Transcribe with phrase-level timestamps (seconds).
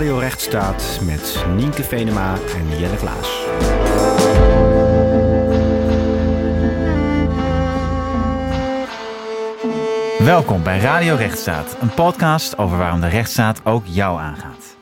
[0.00, 3.44] Radio Rechtsstaat met Nienke Venema en Jelle Klaas.
[10.18, 14.76] Welkom bij Radio Rechtsstaat, een podcast over waarom de rechtsstaat ook jou aangaat.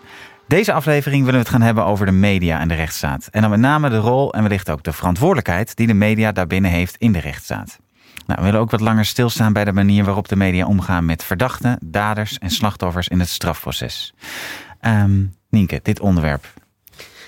[0.47, 3.29] Deze aflevering willen we het gaan hebben over de media en de rechtsstaat.
[3.31, 6.71] En dan met name de rol en wellicht ook de verantwoordelijkheid die de media daarbinnen
[6.71, 7.79] heeft in de rechtsstaat.
[8.27, 11.25] Nou, we willen ook wat langer stilstaan bij de manier waarop de media omgaan met
[11.25, 14.15] verdachten, daders en slachtoffers in het strafproces.
[14.81, 16.45] Um, Nienke, dit onderwerp.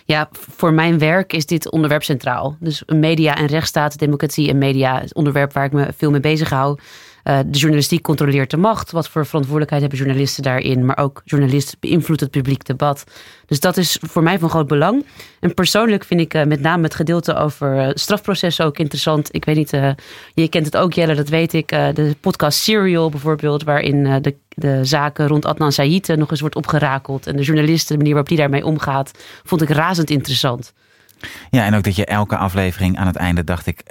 [0.04, 2.56] Ja, voor mijn werk is dit onderwerp centraal.
[2.60, 6.50] Dus media en rechtsstaat, democratie en media, het onderwerp waar ik me veel mee bezig
[6.50, 6.78] hou.
[7.24, 8.90] Uh, de journalistiek controleert de macht.
[8.90, 10.84] Wat voor verantwoordelijkheid hebben journalisten daarin?
[10.84, 13.04] Maar ook journalisten beïnvloedt het publiek debat.
[13.46, 15.06] Dus dat is voor mij van groot belang.
[15.40, 19.34] En persoonlijk vind ik uh, met name het gedeelte over uh, strafprocessen ook interessant.
[19.34, 19.70] Ik weet niet,
[20.34, 21.68] je kent het ook Jelle, dat weet ik.
[21.68, 27.26] de podcast Serial bijvoorbeeld, waarin de, de zaken rond Adnan Said nog eens wordt opgerakeld.
[27.26, 29.10] En de journalisten, de manier waarop die daarmee omgaat,
[29.44, 30.72] vond ik razend interessant.
[31.50, 33.82] Ja, en ook dat je elke aflevering aan het einde dacht ik,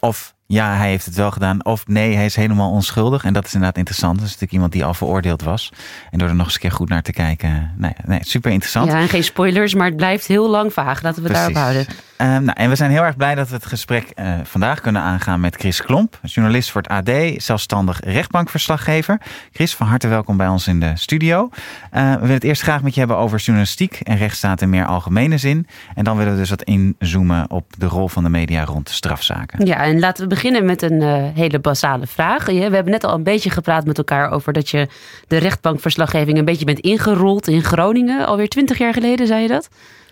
[0.00, 1.64] of ja, hij heeft het wel gedaan.
[1.64, 3.24] Of nee, hij is helemaal onschuldig.
[3.24, 4.14] En dat is inderdaad interessant.
[4.14, 5.72] Dat is natuurlijk iemand die al veroordeeld was.
[6.10, 7.74] En door er nog eens een keer goed naar te kijken.
[7.76, 8.90] Nee, nee super interessant.
[8.90, 11.02] Ja, en geen spoilers, maar het blijft heel lang vaag.
[11.02, 11.54] Laten we Precies.
[11.54, 11.86] daarop houden.
[12.20, 15.02] Um, nou, en we zijn heel erg blij dat we het gesprek uh, vandaag kunnen
[15.02, 16.18] aangaan met Chris Klomp.
[16.22, 19.20] Journalist voor het AD, zelfstandig rechtbankverslaggever.
[19.52, 21.48] Chris, van harte welkom bij ons in de studio.
[21.94, 24.86] Uh, we willen het eerst graag met je hebben over journalistiek en rechtsstaat in meer
[24.86, 25.66] algemene zin.
[25.94, 28.92] En dan willen we dus wat inzoomen op de rol van de media rond de
[28.92, 29.66] strafzaken.
[29.66, 32.46] Ja, en laten we beginnen met een uh, hele basale vraag.
[32.46, 34.88] We hebben net al een beetje gepraat met elkaar over dat je
[35.28, 38.26] de rechtbankverslaggeving een beetje bent ingerold in Groningen.
[38.26, 39.68] Alweer twintig jaar geleden, zei je dat?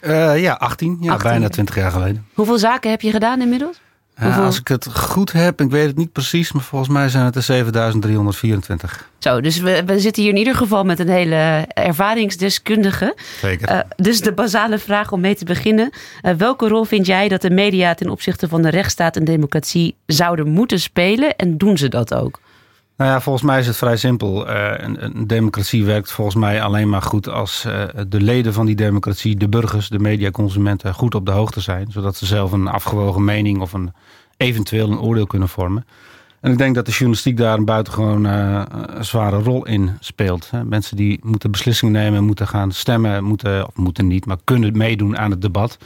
[0.07, 0.97] Uh, ja, 18.
[1.01, 2.27] Ja, bijna 20 jaar geleden.
[2.35, 3.81] Hoeveel zaken heb je gedaan inmiddels?
[4.23, 7.25] Uh, als ik het goed heb, ik weet het niet precies, maar volgens mij zijn
[7.25, 9.09] het er 7324.
[9.19, 13.17] Zo, dus we, we zitten hier in ieder geval met een hele ervaringsdeskundige.
[13.41, 13.71] Zeker.
[13.71, 15.91] Uh, dus de basale vraag om mee te beginnen.
[16.37, 20.49] welke rol vind jij dat de media ten opzichte van de rechtsstaat en democratie zouden
[20.49, 22.41] moeten spelen en doen ze dat ook?
[22.97, 24.49] Nou ja, volgens mij is het vrij simpel.
[24.49, 28.75] Uh, een, democratie werkt volgens mij alleen maar goed als uh, de leden van die
[28.75, 31.91] democratie, de burgers, de mediaconsumenten, goed op de hoogte zijn.
[31.91, 33.93] Zodat ze zelf een afgewogen mening of een,
[34.37, 35.87] eventueel een oordeel kunnen vormen.
[36.41, 38.63] En ik denk dat de journalistiek daar een buitengewoon uh,
[39.01, 40.51] zware rol in speelt.
[40.65, 45.19] Mensen die moeten beslissingen nemen, moeten gaan stemmen, moeten, of moeten niet, maar kunnen meedoen
[45.19, 45.79] aan het debat.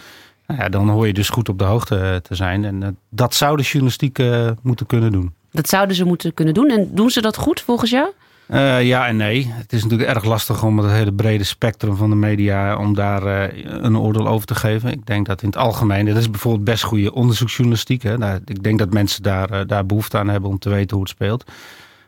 [0.46, 2.64] Nou ja, dan hoor je dus goed op de hoogte te zijn.
[2.64, 4.22] En dat zou de journalistiek
[4.62, 5.32] moeten kunnen doen.
[5.58, 6.70] Dat zouden ze moeten kunnen doen.
[6.70, 8.08] En doen ze dat goed volgens jou?
[8.48, 9.52] Uh, ja en nee.
[9.54, 13.22] Het is natuurlijk erg lastig om het hele brede spectrum van de media om daar
[13.26, 14.92] uh, een oordeel over te geven.
[14.92, 18.02] Ik denk dat in het algemeen, dat is bijvoorbeeld best goede onderzoeksjournalistiek.
[18.02, 18.18] Hè.
[18.18, 21.04] Nou, ik denk dat mensen daar, uh, daar behoefte aan hebben om te weten hoe
[21.04, 21.50] het speelt.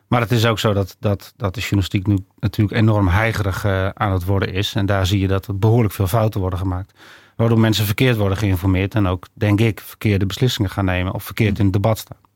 [0.07, 4.13] Maar het is ook zo dat, dat, dat de journalistiek nu natuurlijk enorm heigerig aan
[4.13, 4.75] het worden is.
[4.75, 6.99] En daar zie je dat er behoorlijk veel fouten worden gemaakt.
[7.37, 11.59] Waardoor mensen verkeerd worden geïnformeerd en ook, denk ik, verkeerde beslissingen gaan nemen of verkeerd
[11.59, 12.30] in het debat staan.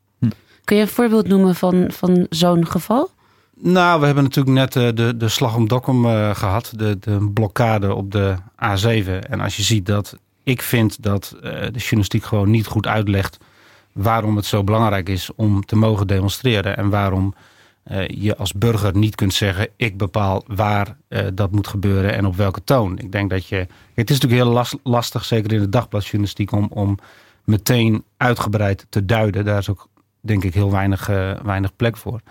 [0.65, 3.09] Kun je een voorbeeld noemen van, van zo'n geval?
[3.53, 6.73] Nou, we hebben natuurlijk net uh, de, de slag om Dokkum uh, gehad.
[6.75, 9.29] De, de blokkade op de A7.
[9.29, 13.37] En als je ziet dat ik vind dat uh, de journalistiek gewoon niet goed uitlegt
[13.91, 16.77] waarom het zo belangrijk is om te mogen demonstreren.
[16.77, 17.35] En waarom
[18.07, 20.97] je als burger niet kunt zeggen: ik bepaal waar
[21.33, 22.97] dat moet gebeuren en op welke toon.
[22.97, 23.67] Ik denk dat je.
[23.93, 26.97] Het is natuurlijk heel last, lastig, zeker in de dagbladjournalistiek, om, om
[27.43, 29.45] meteen uitgebreid te duiden.
[29.45, 29.87] Daar is ook
[30.25, 32.21] denk ik heel weinig, uh, weinig plek voor.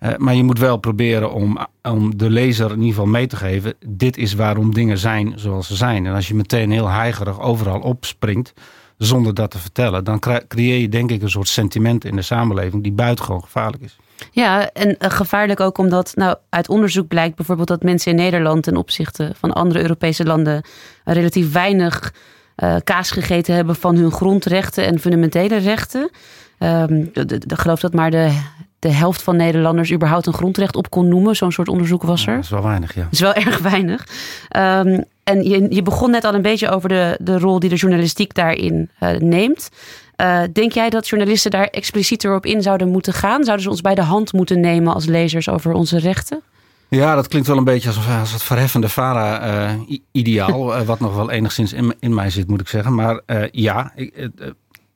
[0.00, 3.36] Uh, maar je moet wel proberen om, om de lezer in ieder geval mee te
[3.36, 3.74] geven.
[3.86, 6.06] Dit is waarom dingen zijn zoals ze zijn.
[6.06, 8.52] En als je meteen heel heigerig overal opspringt.
[8.96, 10.04] zonder dat te vertellen.
[10.04, 12.82] dan creëer je denk ik een soort sentiment in de samenleving.
[12.82, 13.96] die buitengewoon gevaarlijk is.
[14.30, 18.62] Ja, en uh, gevaarlijk ook omdat nou, uit onderzoek blijkt bijvoorbeeld dat mensen in Nederland.
[18.62, 20.62] ten opzichte van andere Europese landen.
[21.04, 22.12] relatief weinig
[22.84, 26.10] kaas gegeten hebben van hun grondrechten en fundamentele rechten.
[26.58, 28.40] Um, ik geloof dat maar de,
[28.78, 31.36] de helft van Nederlanders überhaupt een grondrecht op kon noemen.
[31.36, 32.34] Zo'n soort onderzoek was er.
[32.34, 33.02] dat is wel weinig, ja.
[33.02, 34.06] Dat is wel erg weinig.
[34.56, 37.76] Um, en je, je begon net al een beetje over de, de rol die de
[37.76, 39.68] journalistiek daarin uh, neemt.
[40.16, 43.44] Uh, denk jij dat journalisten daar explicieter op in zouden moeten gaan?
[43.44, 46.40] Zouden ze ons bij de hand moeten nemen als lezers over onze rechten?
[46.88, 50.78] Ja, dat klinkt wel een beetje als, als het verheffende VARA-ideaal.
[50.78, 52.94] Uh, wat nog wel enigszins in, in mij zit, moet ik zeggen.
[52.94, 53.20] Maar
[53.50, 54.30] ja, ik,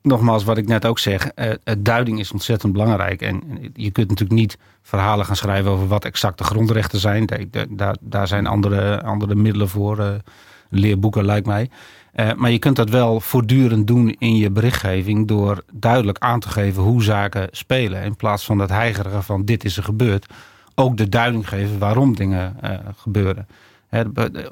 [0.03, 3.21] nogmaals, wat ik net ook zeg, uh, duiding is ontzettend belangrijk.
[3.21, 3.41] En
[3.73, 7.29] je kunt natuurlijk niet verhalen gaan schrijven over wat exact de grondrechten zijn.
[7.69, 10.07] Daar, daar zijn andere, andere middelen voor, uh,
[10.69, 11.69] leerboeken lijkt mij.
[12.35, 16.83] Maar je kunt dat wel voortdurend doen in je berichtgeving door duidelijk aan te geven
[16.83, 18.03] hoe zaken spelen.
[18.03, 20.25] In plaats van dat heigeren van dit is er gebeurd,
[20.75, 22.55] ook de duiding geven waarom dingen
[22.97, 23.47] gebeuren.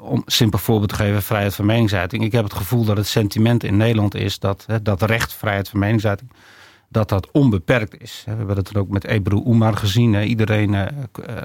[0.00, 2.24] Om simpel voorbeeld te geven, vrijheid van meningsuiting.
[2.24, 5.78] Ik heb het gevoel dat het sentiment in Nederland is dat dat recht, vrijheid van
[5.78, 6.30] meningsuiting,
[6.88, 8.22] dat dat onbeperkt is.
[8.26, 10.14] We hebben het ook met Ebru Umar gezien.
[10.14, 10.86] Iedereen eh,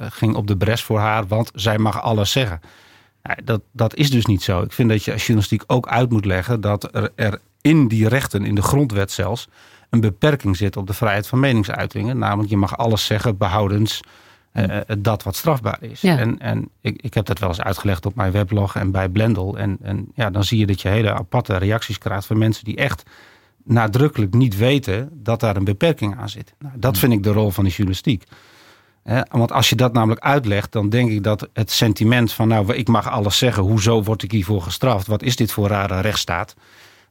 [0.10, 2.60] ging op de bres voor haar, want zij mag alles zeggen.
[3.44, 4.62] Dat, dat is dus niet zo.
[4.62, 8.08] Ik vind dat je als journalistiek ook uit moet leggen dat er, er in die
[8.08, 9.48] rechten, in de grondwet zelfs,
[9.90, 12.18] een beperking zit op de vrijheid van meningsuitingen.
[12.18, 14.02] Namelijk, je mag alles zeggen behoudens
[14.58, 16.04] uh, dat wat strafbaar is.
[16.04, 19.58] En, en ik, ik heb dat wel eens uitgelegd op mijn weblog en bij Blendel.
[19.58, 22.76] En, en ja, dan zie je dat je hele aparte reacties krijgt van mensen die
[22.76, 23.04] echt
[23.64, 26.54] nadrukkelijk niet weten dat daar een beperking aan zit.
[26.60, 28.24] Nou, dat vind ik de rol van de journalistiek.
[29.30, 32.88] want als je dat namelijk uitlegt, dan denk ik dat het sentiment van nou, ik
[32.88, 35.08] mag alles zeggen, hoezo word ik hiervoor gestraft?
[35.08, 36.56] Wat is dit voor rare rechtsstaat?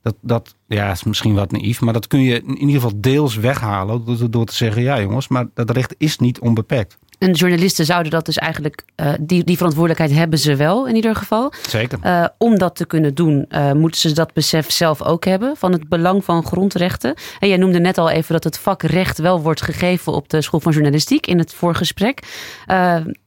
[0.03, 3.37] Dat, dat ja, is misschien wat naïef, maar dat kun je in ieder geval deels
[3.37, 6.99] weghalen door, door te zeggen, ja jongens, maar dat recht is niet onbeperkt.
[7.19, 11.17] En journalisten zouden dat dus eigenlijk, uh, die, die verantwoordelijkheid hebben ze wel in ieder
[11.17, 11.53] geval.
[11.69, 11.99] Zeker.
[12.05, 15.73] Uh, om dat te kunnen doen, uh, moeten ze dat besef zelf ook hebben van
[15.73, 17.15] het belang van grondrechten.
[17.39, 20.43] En jij noemde net al even dat het vak recht wel wordt gegeven op de
[20.43, 22.23] school van journalistiek in het voorgesprek.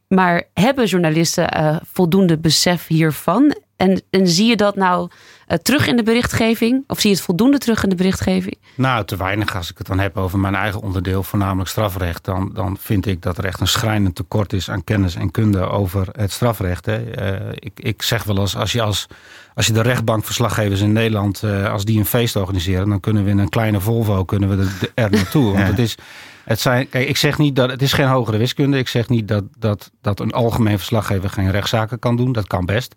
[0.08, 3.56] maar hebben journalisten voldoende besef hiervan?
[3.80, 5.10] En, en zie je dat nou
[5.48, 6.84] uh, terug in de berichtgeving?
[6.88, 8.58] Of zie je het voldoende terug in de berichtgeving?
[8.76, 9.56] Nou, te weinig.
[9.56, 13.22] Als ik het dan heb over mijn eigen onderdeel, voornamelijk strafrecht, dan, dan vind ik
[13.22, 16.86] dat er echt een schrijnend tekort is aan kennis en kunde over het strafrecht.
[16.86, 17.00] Hè.
[17.42, 19.08] Uh, ik, ik zeg wel eens, als je, als,
[19.56, 23.30] als je de rechtbankverslaggevers in Nederland, uh, als die een feest organiseren, dan kunnen we
[23.30, 25.52] in een kleine Volvo kunnen we er naartoe.
[25.54, 25.98] Want het is.
[26.44, 28.78] Het zijn, kijk, ik zeg niet dat het is geen hogere wiskunde.
[28.78, 32.32] Ik zeg niet dat, dat, dat een algemeen verslaggever geen rechtszaken kan doen.
[32.32, 32.96] Dat kan best.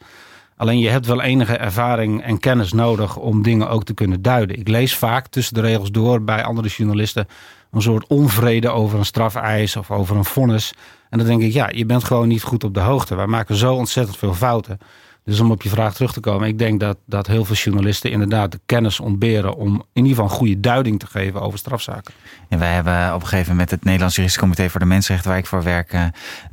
[0.63, 4.59] Alleen je hebt wel enige ervaring en kennis nodig om dingen ook te kunnen duiden.
[4.59, 7.27] Ik lees vaak tussen de regels door bij andere journalisten
[7.71, 10.73] een soort onvrede over een strafeis of over een vonnis.
[11.11, 13.15] En dan denk ik, ja, je bent gewoon niet goed op de hoogte.
[13.15, 14.79] Wij maken zo ontzettend veel fouten.
[15.25, 18.11] Dus om op je vraag terug te komen, ik denk dat, dat heel veel journalisten
[18.11, 22.15] inderdaad de kennis ontberen om in ieder geval een goede duiding te geven over strafzaken.
[22.49, 25.39] En wij hebben op een gegeven moment het Nederlands Juridisch Comité voor de Mensenrechten, waar
[25.39, 26.05] ik voor werk, uh,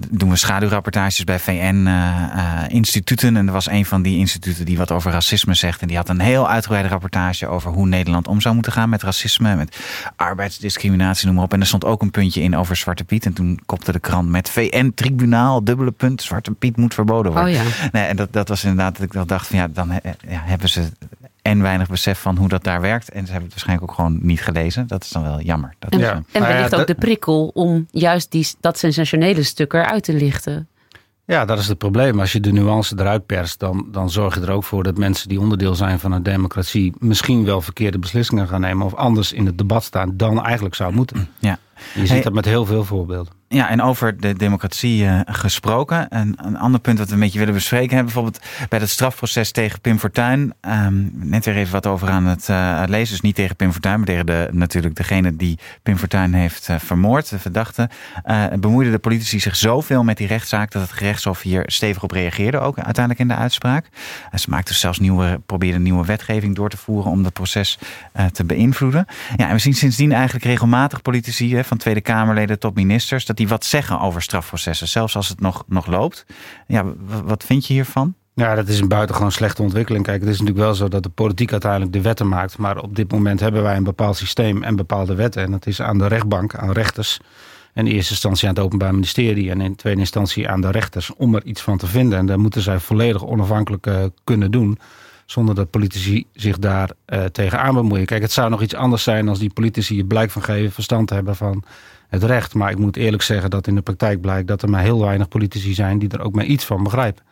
[0.09, 3.27] doen we schaduwrapportages bij VN-instituten.
[3.27, 5.81] Eh, eh, en er was een van die instituten die wat over racisme zegt.
[5.81, 9.03] En die had een heel uitgebreide rapportage over hoe Nederland om zou moeten gaan met
[9.03, 9.77] racisme, met
[10.15, 11.53] arbeidsdiscriminatie, noem maar op.
[11.53, 13.25] En er stond ook een puntje in over Zwarte Piet.
[13.25, 17.51] En toen kopte de krant met VN-tribunaal, dubbele punt, Zwarte Piet moet verboden worden.
[17.51, 17.89] Oh ja.
[17.91, 19.91] Nee, en dat, dat was inderdaad dat ik wel dacht van ja, dan
[20.27, 20.89] ja, hebben ze
[21.41, 23.09] en weinig besef van hoe dat daar werkt.
[23.09, 24.87] En ze hebben het waarschijnlijk ook gewoon niet gelezen.
[24.87, 25.73] Dat is dan wel jammer.
[25.79, 26.23] Dat en, is, ja.
[26.31, 30.67] en wellicht ook de prikkel om juist die, dat sensationele stuk eruit te lichten.
[31.25, 32.19] Ja, dat is het probleem.
[32.19, 35.29] Als je de nuance eruit perst, dan, dan zorg je er ook voor dat mensen
[35.29, 39.45] die onderdeel zijn van een democratie misschien wel verkeerde beslissingen gaan nemen of anders in
[39.45, 41.29] het debat staan dan eigenlijk zou moeten.
[41.39, 41.57] Ja.
[41.93, 43.39] Je ziet dat met heel veel voorbeelden.
[43.51, 46.09] Ja, en over de democratie uh, gesproken.
[46.09, 47.95] En een ander punt dat we een beetje willen bespreken.
[47.95, 50.53] Hebben bijvoorbeeld bij het strafproces tegen Pim Fortuyn.
[50.61, 53.13] Um, net weer even wat over aan het uh, lezen.
[53.13, 56.75] Dus niet tegen Pim Fortuyn, maar tegen de, natuurlijk degene die Pim Fortuyn heeft uh,
[56.79, 57.29] vermoord.
[57.29, 57.89] De verdachte.
[58.59, 60.71] bemoeiden de politici zich zoveel met die rechtszaak.
[60.71, 62.59] dat het gerechtshof hier stevig op reageerde.
[62.59, 63.89] Ook uiteindelijk in de uitspraak.
[64.33, 67.11] ze maakten zelfs nieuwe, probeerden nieuwe wetgeving door te voeren.
[67.11, 67.79] om dat proces
[68.31, 69.05] te beïnvloeden.
[69.35, 71.55] Ja, en we zien sindsdien eigenlijk regelmatig politici.
[71.69, 73.25] Van Tweede Kamerleden tot ministers.
[73.25, 76.25] dat die wat zeggen over strafprocessen, zelfs als het nog, nog loopt.
[76.67, 76.85] Ja,
[77.23, 78.13] wat vind je hiervan?
[78.33, 80.03] Ja, dat is een buitengewoon slechte ontwikkeling.
[80.05, 82.57] Kijk, het is natuurlijk wel zo dat de politiek uiteindelijk de wetten maakt.
[82.57, 85.43] Maar op dit moment hebben wij een bepaald systeem en bepaalde wetten.
[85.43, 87.19] En dat is aan de rechtbank, aan rechters.
[87.73, 91.35] In eerste instantie aan het Openbaar Ministerie en in tweede instantie aan de rechters om
[91.35, 92.19] er iets van te vinden.
[92.19, 94.79] En daar moeten zij volledig onafhankelijk uh, kunnen doen.
[95.29, 98.05] Zonder dat politici zich daar uh, tegenaan bemoeien.
[98.05, 101.09] Kijk, het zou nog iets anders zijn als die politici je blijk van geven, verstand
[101.09, 101.63] hebben van
[102.07, 102.53] het recht.
[102.53, 105.27] Maar ik moet eerlijk zeggen dat in de praktijk blijkt dat er maar heel weinig
[105.27, 107.23] politici zijn die er ook maar iets van begrijpen.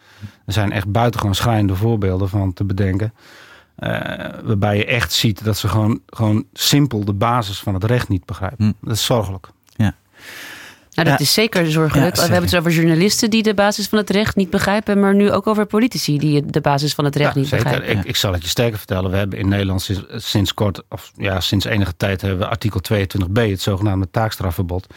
[0.45, 3.13] Er zijn echt buitengewoon schrijnende voorbeelden van te bedenken.
[3.79, 3.89] Uh,
[4.43, 8.25] waarbij je echt ziet dat ze gewoon, gewoon simpel de basis van het recht niet
[8.25, 8.65] begrijpen.
[8.65, 8.85] Hm.
[8.85, 9.49] Dat is zorgelijk.
[9.75, 9.95] Ja.
[11.03, 12.15] Nou, dat is zeker zorgelijk.
[12.15, 15.31] we hebben het over journalisten die de basis van het recht niet begrijpen, maar nu
[15.31, 17.63] ook over politici die de basis van het recht niet zeker.
[17.63, 17.97] begrijpen.
[17.97, 19.11] Ik, ik, zal het je sterker vertellen.
[19.11, 22.81] We hebben in Nederland sinds, sinds, kort, of ja, sinds enige tijd hebben we artikel
[22.93, 24.87] 22b, het zogenaamde taakstrafverbod.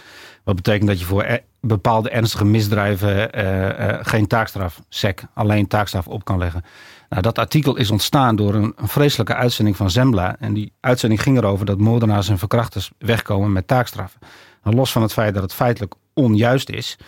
[0.44, 5.66] Wat betekent dat je voor e- bepaalde ernstige misdrijven uh, uh, geen taakstraf, SEC, alleen
[5.66, 6.64] taakstraf op kan leggen.
[7.08, 10.36] Nou, dat artikel is ontstaan door een, een, vreselijke uitzending van Zembla.
[10.38, 14.20] En die uitzending ging erover dat moordenaars en verkrachters wegkomen met taakstraffen.
[14.62, 16.98] Nou, los van het feit dat het feitelijk onjuist is,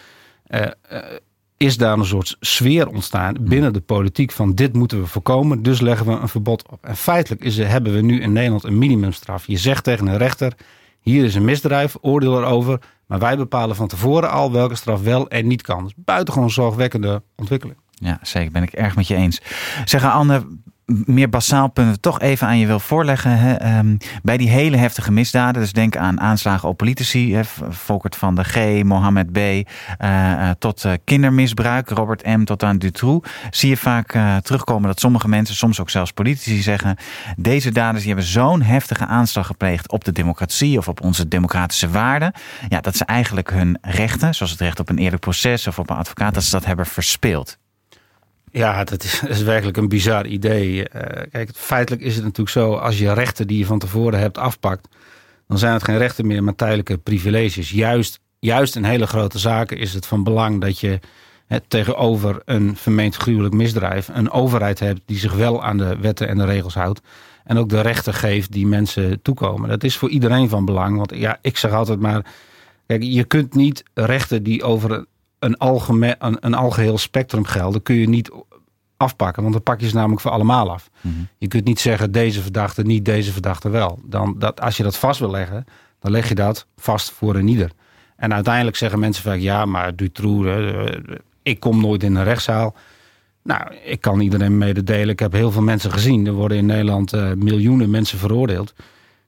[0.48, 0.60] uh,
[0.92, 0.98] uh,
[1.56, 3.48] is daar een soort sfeer ontstaan hmm.
[3.48, 6.84] binnen de politiek van dit moeten we voorkomen, dus leggen we een verbod op.
[6.84, 9.46] En feitelijk is, hebben we nu in Nederland een minimumstraf.
[9.46, 10.52] Je zegt tegen een rechter,
[11.00, 15.28] hier is een misdrijf, oordeel erover, maar wij bepalen van tevoren al welke straf wel
[15.28, 15.78] en niet kan.
[15.78, 17.78] Dat is buitengewoon zorgwekkende ontwikkeling.
[17.90, 18.50] Ja, zeker.
[18.50, 19.40] Ben ik erg met je eens.
[19.84, 20.46] Zeg Anne,
[20.86, 23.38] meer basaal punten toch even aan je wil voorleggen.
[23.38, 23.54] Hè?
[23.54, 27.40] Ehm, bij die hele heftige misdaden, dus denk aan aanslagen op politici, hè?
[27.68, 32.44] Volkert van de G, Mohammed B, uh, tot uh, kindermisbruik, Robert M.
[32.44, 36.96] tot aan Dutroux, zie je vaak terugkomen dat sommige mensen, soms ook zelfs politici, zeggen:
[37.36, 41.90] deze daders die hebben zo'n heftige aanslag gepleegd op de democratie of op onze democratische
[41.90, 42.32] waarden,
[42.68, 45.90] ja, dat ze eigenlijk hun rechten, zoals het recht op een eerlijk proces of op
[45.90, 47.60] een advocaat, dat ze dat hebben verspeeld.
[48.52, 50.78] Ja, dat is, is, werkelijk een bizar idee.
[50.78, 54.38] Uh, kijk, feitelijk is het natuurlijk zo, als je rechten die je van tevoren hebt
[54.38, 54.88] afpakt,
[55.48, 57.70] dan zijn het geen rechten meer, maar tijdelijke privileges.
[57.70, 61.00] Juist, juist in hele grote zaken is het van belang dat je
[61.68, 66.38] tegenover een vermeend gruwelijk misdrijf een overheid hebt die zich wel aan de wetten en
[66.38, 67.00] de regels houdt.
[67.44, 69.68] En ook de rechten geeft die mensen toekomen.
[69.68, 70.96] Dat is voor iedereen van belang.
[70.96, 72.26] Want ja, ik zeg altijd maar.
[72.86, 75.06] Kijk, je kunt niet rechten die over
[75.42, 78.30] een, algemeen, een, een algeheel spectrum gelden, kun je niet
[78.96, 79.42] afpakken.
[79.42, 80.90] Want dan pak je ze namelijk voor allemaal af.
[81.00, 81.28] Mm -hmm.
[81.38, 84.00] Je kunt niet zeggen deze verdachte niet, deze verdachte wel.
[84.04, 85.64] Dan, dat, als je dat vast wil leggen,
[85.98, 87.70] dan leg je dat vast voor een ieder.
[88.16, 90.84] En uiteindelijk zeggen mensen vaak ja, maar Dutroux, uh,
[91.42, 92.76] ik kom nooit in een rechtszaal.
[93.42, 95.08] Nou, ik kan iedereen mededelen.
[95.08, 96.26] Ik heb heel veel mensen gezien.
[96.26, 98.74] Er worden in Nederland uh, miljoenen mensen veroordeeld.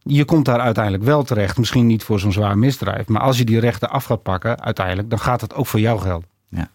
[0.04, 1.58] Je komt daar uiteindelijk wel terecht.
[1.58, 3.08] Misschien niet voor zo'n zwaar misdrijf.
[3.08, 6.00] Maar als je die rechten af gaat pakken, uiteindelijk, dan gaat het ook voor jou
[6.00, 6.33] gelden.
[6.54, 6.68] Ja.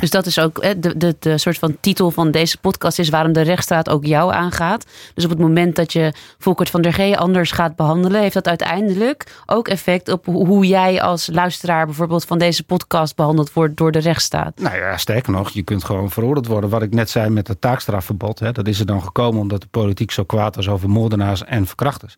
[0.00, 3.32] Dus dat is ook de, de, de soort van titel van deze podcast is waarom
[3.32, 4.86] de rechtsstaat ook jou aangaat.
[5.14, 8.48] Dus op het moment dat je Volkert van der G anders gaat behandelen, heeft dat
[8.48, 13.92] uiteindelijk ook effect op hoe jij als luisteraar bijvoorbeeld van deze podcast behandeld wordt door
[13.92, 14.60] de rechtsstaat.
[14.60, 16.70] Nou ja, sterker nog, je kunt gewoon veroordeeld worden.
[16.70, 19.68] Wat ik net zei met het taakstrafverbod, hè, dat is er dan gekomen omdat de
[19.70, 22.16] politiek zo kwaad was over moordenaars en verkrachters.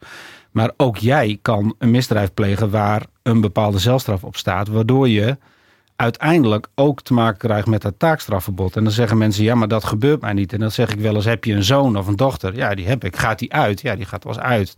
[0.50, 5.36] Maar ook jij kan een misdrijf plegen waar een bepaalde zelfstraf op staat, waardoor je
[5.96, 8.76] uiteindelijk ook te maken krijgt met het taakstrafverbod.
[8.76, 10.52] En dan zeggen mensen, ja, maar dat gebeurt mij niet.
[10.52, 12.56] En dan zeg ik wel eens, heb je een zoon of een dochter?
[12.56, 13.16] Ja, die heb ik.
[13.16, 13.80] Gaat die uit?
[13.80, 14.76] Ja, die gaat wel eens uit.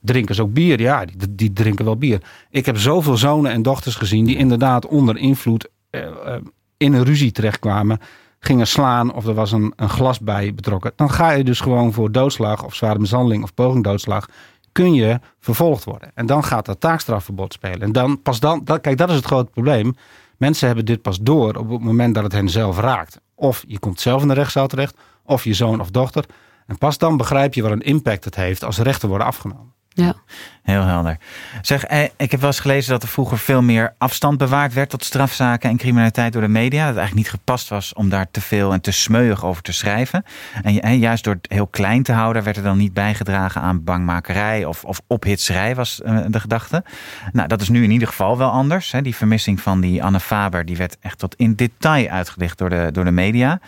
[0.00, 0.80] Drinken ze ook bier?
[0.80, 2.22] Ja, die, die drinken wel bier.
[2.50, 6.34] Ik heb zoveel zonen en dochters gezien die inderdaad onder invloed uh, uh,
[6.76, 7.98] in een ruzie terechtkwamen.
[8.40, 10.92] Gingen slaan of er was een, een glas bij betrokken.
[10.96, 14.28] Dan ga je dus gewoon voor doodslag of zware mishandeling of poging doodslag
[14.72, 16.10] kun je vervolgd worden.
[16.14, 17.80] En dan gaat dat taakstrafverbod spelen.
[17.80, 19.94] En dan pas dan, dat, kijk, dat is het grote probleem.
[20.38, 23.20] Mensen hebben dit pas door op het moment dat het hen zelf raakt.
[23.34, 26.24] Of je komt zelf in de rechtszaal terecht, of je zoon of dochter.
[26.66, 29.72] En pas dan begrijp je wat een impact het heeft als rechten worden afgenomen.
[30.00, 30.14] Ja.
[30.62, 31.18] Heel helder.
[31.62, 34.90] Zeg, eh, ik heb wel eens gelezen dat er vroeger veel meer afstand bewaard werd
[34.90, 36.78] tot strafzaken en criminaliteit door de media.
[36.78, 39.72] Dat het eigenlijk niet gepast was om daar te veel en te smeuig over te
[39.72, 40.24] schrijven.
[40.62, 44.64] En juist door het heel klein te houden, werd er dan niet bijgedragen aan bangmakerij
[44.64, 46.84] of, of ophitserij, was eh, de gedachte.
[47.32, 48.94] Nou, dat is nu in ieder geval wel anders.
[49.02, 52.88] Die vermissing van die Anne Faber, die werd echt tot in detail uitgelicht door de,
[52.92, 53.60] door de media.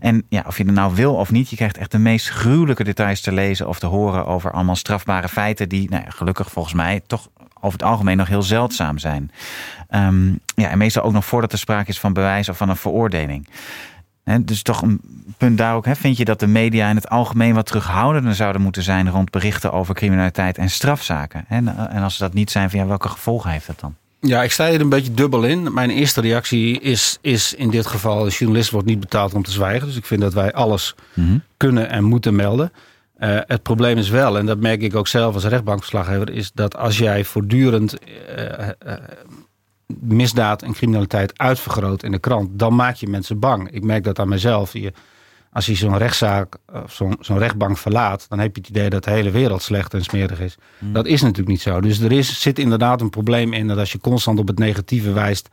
[0.00, 2.84] En ja, of je er nou wil of niet, je krijgt echt de meest gruwelijke
[2.84, 6.74] details te lezen of te horen over allemaal strafbare feiten die, nou ja, gelukkig volgens
[6.74, 9.30] mij toch over het algemeen nog heel zeldzaam zijn.
[9.90, 12.76] Um, ja, en meestal ook nog voordat er sprake is van bewijs of van een
[12.76, 13.48] veroordeling.
[14.24, 15.00] He, dus toch een
[15.36, 15.84] punt daar ook.
[15.84, 19.30] He, vind je dat de media in het algemeen wat terughoudender zouden moeten zijn rond
[19.30, 21.44] berichten over criminaliteit en strafzaken?
[21.48, 23.94] En, en als ze dat niet zijn, van ja, welke gevolgen heeft dat dan?
[24.20, 25.74] Ja, ik sta hier een beetje dubbel in.
[25.74, 29.50] Mijn eerste reactie is, is in dit geval: de journalist wordt niet betaald om te
[29.50, 29.86] zwijgen.
[29.86, 31.42] Dus ik vind dat wij alles mm -hmm.
[31.56, 32.72] kunnen en moeten melden.
[33.18, 36.76] Uh, het probleem is wel, en dat merk ik ook zelf als rechtbankverslaggever, is dat
[36.76, 37.96] als jij voortdurend
[38.38, 38.94] uh, uh,
[39.86, 43.70] misdaad en criminaliteit uitvergroot in de krant, dan maak je mensen bang.
[43.70, 44.72] Ik merk dat aan mezelf.
[44.72, 44.92] Je,
[45.52, 49.04] als je zo'n rechtszaak of zo'n zo'n rechtbank verlaat, dan heb je het idee dat
[49.04, 50.56] de hele wereld slecht en smerig is.
[50.78, 50.92] Mm.
[50.92, 51.80] Dat is natuurlijk niet zo.
[51.80, 55.12] Dus er is, zit inderdaad een probleem in dat als je constant op het negatieve
[55.12, 55.48] wijst,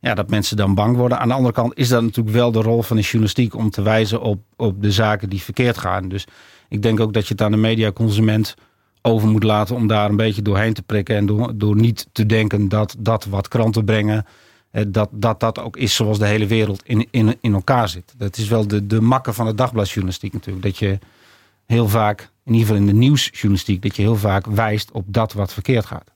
[0.00, 1.18] ja, dat mensen dan bang worden.
[1.18, 3.82] Aan de andere kant is dat natuurlijk wel de rol van de journalistiek om te
[3.82, 6.08] wijzen op, op de zaken die verkeerd gaan.
[6.08, 6.26] Dus
[6.72, 8.54] ik denk ook dat je het aan de mediaconsument
[9.02, 11.16] over moet laten om daar een beetje doorheen te prikken.
[11.16, 14.26] En door, door niet te denken dat dat wat kranten brengen,
[14.88, 18.14] dat, dat dat ook is zoals de hele wereld in, in, in elkaar zit.
[18.16, 20.64] Dat is wel de, de makke van de dagbladjournalistiek natuurlijk.
[20.64, 20.98] Dat je
[21.66, 25.32] heel vaak, in ieder geval in de nieuwsjournalistiek, dat je heel vaak wijst op dat
[25.32, 26.10] wat verkeerd gaat.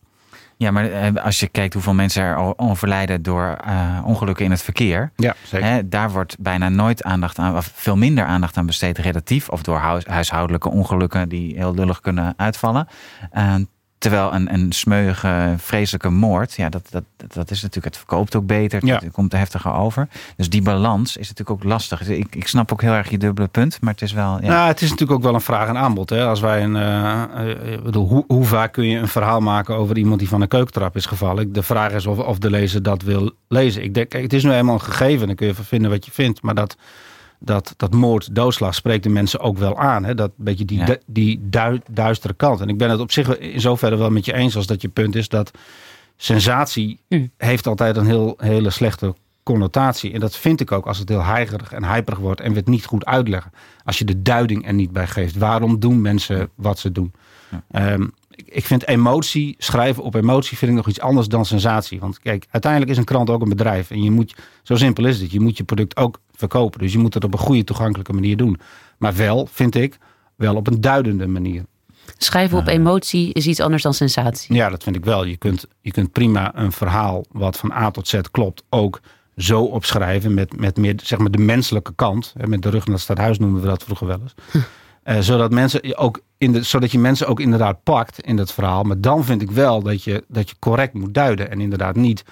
[0.58, 4.62] Ja, maar eh, als je kijkt hoeveel mensen er overlijden door uh, ongelukken in het
[4.62, 5.10] verkeer.
[5.16, 5.68] Ja, zeker.
[5.68, 9.48] Hè, daar wordt bijna nooit aandacht aan, of veel minder aandacht aan besteed relatief.
[9.48, 12.88] Of door huis, huishoudelijke ongelukken die heel lullig kunnen uitvallen.
[13.36, 13.54] Uh,
[13.98, 18.46] Terwijl een, een smeuige, vreselijke moord, ja, dat, dat, dat is natuurlijk, het verkoopt ook
[18.46, 20.08] beter, het, het komt er heftiger over.
[20.36, 22.08] Dus die balans is natuurlijk ook lastig.
[22.08, 24.38] Ik, ik snap ook heel erg je dubbele punt, maar het is wel.
[24.40, 24.48] Ja.
[24.48, 26.10] Nou, het is natuurlijk ook wel een vraag en aanbod.
[26.10, 26.26] Hè?
[26.26, 30.18] Als wij een, uh, bedoel, hoe, hoe vaak kun je een verhaal maken over iemand
[30.18, 31.52] die van een keukentrap is gevallen?
[31.52, 33.82] De vraag is of, of de lezer dat wil lezen.
[33.82, 36.10] Ik denk, kijk, het is nu eenmaal een gegeven, dan kun je vinden wat je
[36.10, 36.76] vindt, maar dat
[37.38, 40.04] dat, dat moord, doodslag spreekt de mensen ook wel aan.
[40.04, 40.14] Hè?
[40.14, 40.96] Dat beetje die, Ja.
[41.06, 42.60] die du- duistere kant.
[42.60, 44.88] En ik ben het op zich in zoverre wel met je eens als dat je
[44.88, 45.50] punt is dat
[46.16, 47.30] sensatie Mm.
[47.36, 50.12] heeft altijd een heel, hele slechte connotatie.
[50.12, 52.68] En dat vind ik ook als het heel heigerig en hyperig wordt en we het
[52.68, 53.52] niet goed uitleggen.
[53.84, 55.36] Als je de duiding er niet bij geeft.
[55.36, 57.12] Waarom doen mensen wat ze doen?
[57.70, 62.00] Ehm, ik, ik vind emotie, schrijven op emotie, vind ik nog iets anders dan sensatie.
[62.00, 63.90] Want kijk, uiteindelijk is een krant ook een bedrijf.
[63.90, 66.80] En je moet, zo simpel is het, je moet je product ook verkopen.
[66.80, 68.60] Dus je moet het op een goede, toegankelijke manier doen.
[68.98, 69.98] Maar wel, vind ik,
[70.36, 71.64] wel op een duidende manier.
[72.18, 74.54] Schrijven op emotie is iets anders dan sensatie.
[74.54, 75.24] Ja, dat vind ik wel.
[75.24, 79.00] Je kunt, je kunt prima een verhaal wat van A tot Z klopt ook
[79.36, 82.34] zo opschrijven met, met meer zeg maar de menselijke kant.
[82.46, 84.34] Met de rug naar het stadhuis noemen we dat vroeger wel eens.
[85.06, 88.52] Eh, zodat, mensen je ook in de, zodat je mensen ook inderdaad pakt in dat
[88.52, 88.82] verhaal.
[88.82, 91.50] Maar dan vind ik wel dat je, dat je correct moet duiden.
[91.50, 92.24] En inderdaad niet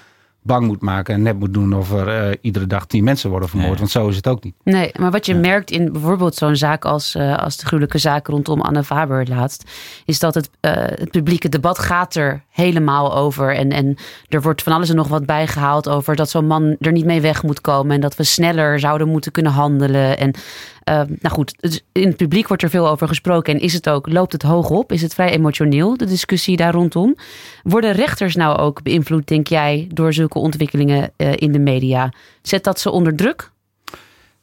[0.44, 3.48] bang moet maken en net moet doen of er eh, iedere dag tien mensen worden
[3.48, 3.70] vermoord.
[3.70, 3.78] Nee.
[3.78, 4.54] Want zo is het ook niet.
[4.62, 8.26] Nee, maar wat je merkt in bijvoorbeeld zo'n zaak als, eh, als de gruwelijke zaak
[8.26, 9.70] rondom Anne Faber laatst,
[10.04, 13.54] is dat het, eh, het publieke debat gaat er helemaal over.
[13.54, 13.96] En, en
[14.28, 17.20] er wordt van alles en nog wat bijgehaald over dat zo'n man er niet mee
[17.20, 20.18] weg moet komen en dat we sneller zouden moeten kunnen handelen.
[20.18, 20.34] En
[20.84, 24.32] nou goed, in het publiek wordt er veel over gesproken en is het ook, loopt
[24.32, 24.92] het hoog op?
[24.92, 27.16] Is het vrij emotioneel, de discussie daar rondom?
[27.62, 32.12] Worden rechters nou ook beïnvloed, denk jij, door zulke ontwikkelingen eh, in de media?
[32.42, 33.50] Zet dat ze onder druk?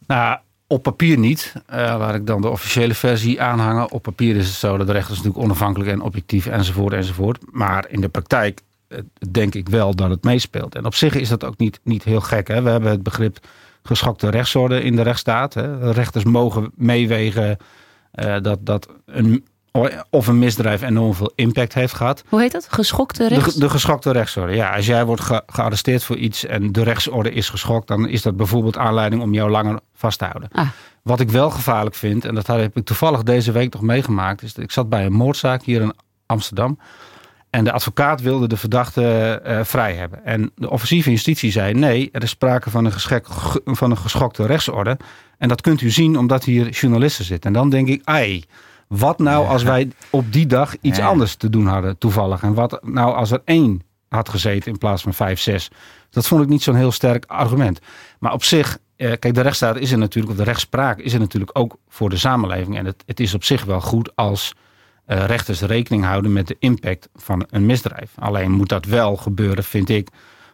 [0.07, 1.53] Nou, op papier niet.
[1.67, 3.91] Laat ik dan de officiële versie aanhangen.
[3.91, 7.39] Op papier is het zo dat de rechters natuurlijk onafhankelijk en objectief enzovoort enzovoort.
[7.51, 8.99] Maar in de praktijk eh,
[9.31, 10.75] denk ik wel dat het meespeelt.
[10.75, 12.47] En op zich is dat ook niet, niet heel gek.
[12.47, 12.61] Hè?
[12.61, 13.39] We hebben het begrip
[13.83, 15.53] geschokte rechtsorde in de rechtsstaat.
[15.53, 15.91] Hè?
[15.91, 17.57] Rechters mogen meewegen
[18.11, 19.45] eh, dat, dat een,
[20.09, 22.23] of een misdrijf enorm veel impact heeft gehad.
[22.29, 22.67] Hoe heet dat?
[22.69, 23.53] Geschokte rechts?
[23.53, 24.55] De, de geschokte rechtsorde.
[24.55, 28.21] Ja, als jij wordt ge- gearresteerd voor iets en de rechtsorde is geschokt, dan is
[28.21, 30.49] dat bijvoorbeeld aanleiding om jou langer vast te houden.
[30.51, 30.67] Ah.
[31.03, 34.53] Wat ik wel gevaarlijk vind, en dat heb ik toevallig deze week nog meegemaakt, is
[34.53, 35.93] dat ik zat bij een moordzaak hier in
[36.25, 36.79] Amsterdam.
[37.51, 39.03] En de advocaat wilde de verdachte
[39.43, 40.25] eh, vrij hebben.
[40.25, 43.27] En de officier van justitie zei: nee, er is sprake van een, geschek,
[43.65, 44.97] van een geschokte rechtsorde.
[45.37, 47.49] En dat kunt u zien omdat hier journalisten zitten.
[47.49, 48.43] En dan denk ik: ai,
[48.87, 51.07] wat nou als wij op die dag iets Ja.
[51.07, 52.41] anders te doen hadden, toevallig?
[52.41, 55.69] En wat nou als er één had gezeten in plaats van vijf, zes?
[56.09, 57.79] Dat vond ik niet zo'n heel sterk argument.
[58.19, 61.19] Maar op zich, eh, kijk, de rechtsstaat is er natuurlijk, of de rechtspraak is er
[61.19, 62.77] natuurlijk ook voor de samenleving.
[62.77, 64.53] En het, het is op zich wel goed als
[65.11, 68.11] eh, rechters rekening houden met de impact van een misdrijf.
[68.19, 70.09] Alleen moet dat wel gebeuren, vind ik,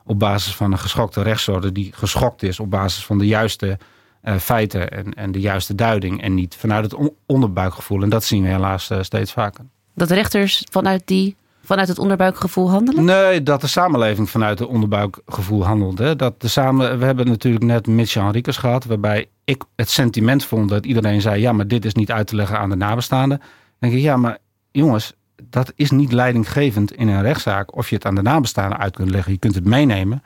[0.05, 3.77] op basis van een geschokte rechtsorde die geschokt is op basis van de juiste
[4.21, 6.21] eh, feiten en, en de juiste duiding.
[6.21, 8.03] En niet vanuit het on- onderbuikgevoel.
[8.03, 9.65] En dat zien we helaas eh, steeds vaker.
[9.95, 13.05] Dat rechters vanuit, die, vanuit het onderbuikgevoel handelen?
[13.05, 15.97] Nee, dat de samenleving vanuit het onderbuikgevoel handelt.
[15.97, 16.15] Hè.
[16.15, 20.69] Dat de samen, we hebben natuurlijk net Mitchell Henriques gehad, waarbij ik het sentiment vond
[20.69, 23.37] dat iedereen zei: ja, maar dit is niet uit te leggen aan de nabestaanden.
[23.37, 24.37] Dan denk ik, ja, maar
[24.71, 28.95] jongens, dat is niet leidinggevend in een rechtszaak of je het aan de nabestaanden uit
[28.95, 29.31] kunt leggen.
[29.31, 30.23] Je kunt het meenemen.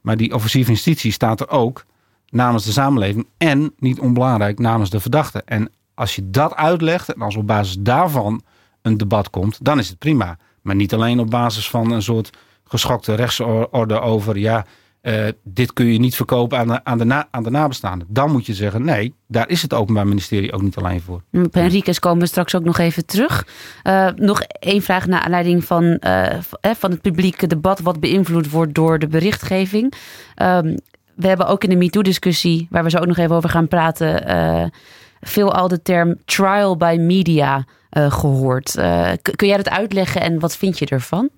[0.00, 1.84] Maar die van justitie staat er ook
[2.28, 5.42] namens de samenleving en niet onbelangrijk namens de verdachte.
[5.44, 8.42] En als je dat uitlegt en als op basis daarvan
[8.82, 10.38] een debat komt, dan is het prima.
[10.62, 12.30] Maar niet alleen op basis van een soort
[12.64, 14.66] geschokte rechtsorde over, ja,
[15.04, 18.06] eh, dit kun je niet verkopen aan de, aan, de aan de nabestaanden.
[18.10, 21.22] Dan moet je zeggen, nee, daar is het Openbaar Ministerie ook niet alleen voor.
[21.32, 23.46] Op Henriques komen we straks ook nog even terug.
[23.82, 27.80] Eh, nog één vraag naar aanleiding van, eh, van het publieke debat...
[27.80, 29.92] wat beïnvloed wordt door de berichtgeving.
[30.34, 30.76] Ehm,
[31.14, 32.66] we hebben ook in de MeToo-discussie...
[32.70, 34.72] waar we zo ook nog even over gaan praten...
[35.20, 37.64] veel al de term trial by media
[37.94, 38.76] eh, gehoord.
[38.76, 41.30] Eh, kun jij dat uitleggen en wat vind je ervan?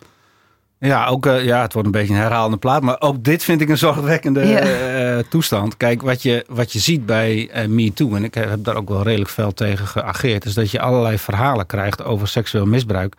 [0.78, 2.82] Ja, ook, eh, ja, het wordt een beetje een herhalende plaat.
[2.82, 5.76] Maar ook dit vind ik een zorgwekkende eh, toestand.
[5.76, 9.02] Kijk, wat je, wat je ziet bij eh MeToo, en ik heb daar ook wel
[9.02, 13.14] redelijk veel tegen geageerd, is dat je allerlei verhalen krijgt over seksueel misbruik.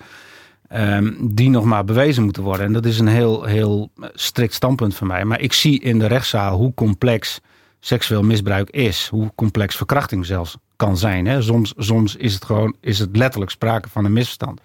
[0.67, 2.65] ehm, die nog maar bewezen moeten worden.
[2.65, 5.25] En dat is een heel, heel strikt standpunt van mij.
[5.25, 7.39] Maar ik zie in de rechtszaal hoe complex
[7.79, 9.07] seksueel misbruik is.
[9.11, 11.25] Hoe complex verkrachting zelfs kan zijn.
[11.25, 11.41] Hè.
[11.41, 14.61] Soms, soms is het gewoon is het letterlijk sprake van een misverstand.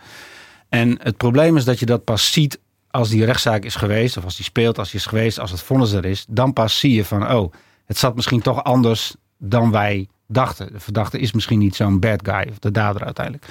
[0.69, 2.59] En het probleem is dat je dat pas ziet
[2.93, 5.61] als die rechtszaak is geweest, of als die speelt, als die is geweest, als het
[5.63, 6.25] vonnis er is.
[6.29, 7.53] Dan pas zie je van, oh,
[7.87, 10.73] het zat misschien toch anders dan wij dachten.
[10.73, 13.47] De verdachte is misschien niet zo'n bad guy, of de dader uiteindelijk.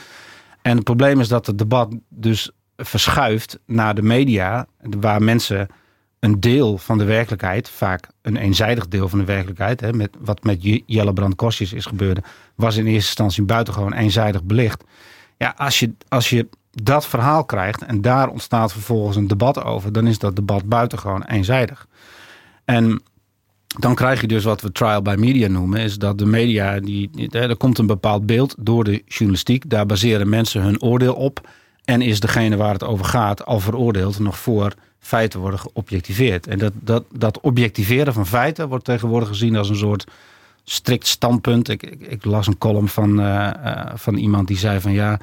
[0.61, 5.67] En het probleem is dat het debat dus verschuift naar de media, waar mensen
[6.19, 10.43] een deel van de werkelijkheid, vaak een eenzijdig deel van de werkelijkheid, hè, met, wat
[10.43, 12.19] met Je- Jelle Brand Kostjes is gebeurd,
[12.55, 14.83] was in eerste instantie buitengewoon eenzijdig belicht.
[15.37, 19.91] Ja, als je, als je dat verhaal krijgt en daar ontstaat vervolgens een debat over,
[19.91, 21.87] dan is dat debat buitengewoon eenzijdig.
[22.65, 23.01] En
[23.79, 25.79] dan krijg je dus wat we trial by media noemen.
[25.79, 29.69] Is dat de media, die, er komt een bepaald beeld door de journalistiek.
[29.69, 31.49] Daar baseren mensen hun oordeel op.
[31.85, 36.47] En is degene waar het over gaat al veroordeeld nog voor feiten worden geobjectiveerd.
[36.47, 40.05] En dat, dat, dat objectiveren van feiten wordt tegenwoordig gezien als een soort
[40.63, 41.69] strikt standpunt.
[41.69, 45.19] Ik, ik, las een column van, eh, eh, van iemand die zei van ja,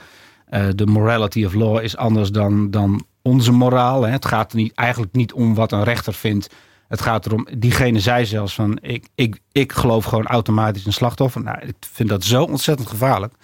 [0.74, 4.02] de morality of law is anders dan, dan onze moraal.
[4.02, 4.10] Hè.
[4.10, 6.50] Het gaat niet, eigenlijk niet om wat een rechter vindt.
[6.88, 11.42] Het gaat erom, diegene zei zelfs van ik, ik, ik geloof gewoon automatisch een slachtoffer.
[11.42, 13.34] Nou, ik vind dat zo ontzettend gevaarlijk.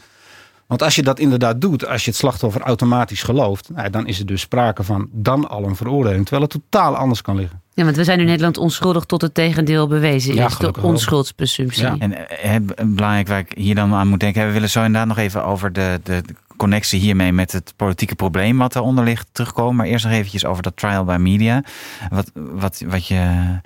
[0.67, 4.19] Want als je dat inderdaad doet, als je het slachtoffer automatisch gelooft, nou, dan is
[4.19, 6.23] er dus sprake van dan al een veroordeling.
[6.23, 7.63] Terwijl het totaal anders kan liggen.
[7.75, 10.57] Ja, want we zijn in Nederland onschuldig tot het tegendeel bewezen Ja, is.
[10.57, 11.83] De onschuldspresumptie.
[11.83, 11.97] Ja.
[11.99, 15.19] En eh, belangrijk waar ik hier dan aan moet denken, we willen zo inderdaad nog
[15.19, 19.77] even over de, de, de connectie hiermee met het politieke probleem wat eronder ligt terugkomen.
[19.77, 21.65] Maar eerst nog eventjes over dat trial by media.
[22.11, 23.61] Wat, wat, wat je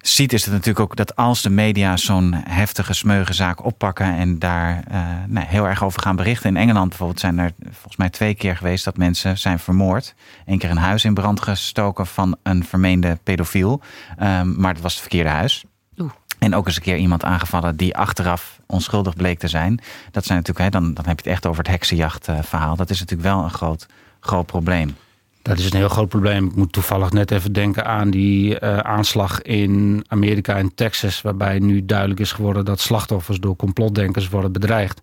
[0.00, 4.38] ziet is het natuurlijk ook dat als de media zo'n heftige, smeuige zaak oppakken en
[4.38, 6.50] daar eh, nou, heel erg over gaan berichten.
[6.50, 10.14] In Engeland bijvoorbeeld zijn er volgens mij twee keer geweest dat mensen zijn vermoord.
[10.46, 13.80] Eén keer een huis in brand gestoken van een vermeende pedofiel.
[14.18, 15.64] Ehm, maar het was het verkeerde huis.
[15.98, 16.10] Oeh.
[16.38, 19.80] En ook eens een keer iemand aangevallen die achteraf onschuldig bleek te zijn.
[20.10, 22.76] Dat zijn natuurlijk, hè, dan, dan heb je het echt over het heksenjacht verhaal.
[22.76, 23.86] Dat is natuurlijk wel een groot,
[24.20, 24.96] groot probleem.
[25.42, 26.46] Dat is een heel groot probleem.
[26.46, 31.58] Ik moet toevallig net even denken aan die eh, aanslag in Amerika en Texas, waarbij
[31.58, 35.00] nu duidelijk is geworden dat slachtoffers door complotdenkers worden bedreigd.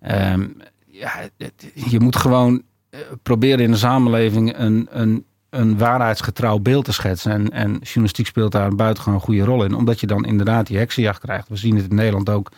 [0.00, 0.46] Ehm,
[0.86, 1.12] ja,
[1.74, 7.32] je moet gewoon eh, proberen in de samenleving een, een, een waarheidsgetrouw beeld te schetsen.
[7.32, 10.78] En, en journalistiek speelt daar een buitengewoon goede rol in, omdat je dan inderdaad die
[10.78, 11.48] heksenjacht krijgt.
[11.48, 12.50] We zien het in Nederland ook.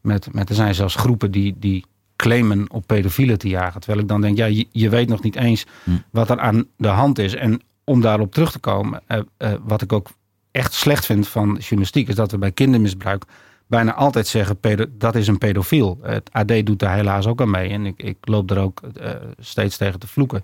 [0.00, 1.84] Met, met, er zijn zelfs groepen die, die
[2.22, 3.80] claimen op pedofielen te jagen.
[3.80, 5.66] Terwijl ik dan denk, ja, je, je weet nog niet eens
[6.10, 7.34] wat er aan de hand is.
[7.34, 10.10] En om daarop terug te komen, eh, eh, wat ik ook
[10.50, 13.24] echt slecht vind van journalistiek, is dat we bij kindermisbruik
[13.66, 15.98] bijna altijd zeggen, pedo, dat is een pedofiel.
[16.02, 17.68] Het AD doet daar helaas ook aan mee.
[17.68, 20.42] En ik, ik loop er ook eh, steeds tegen te vloeken.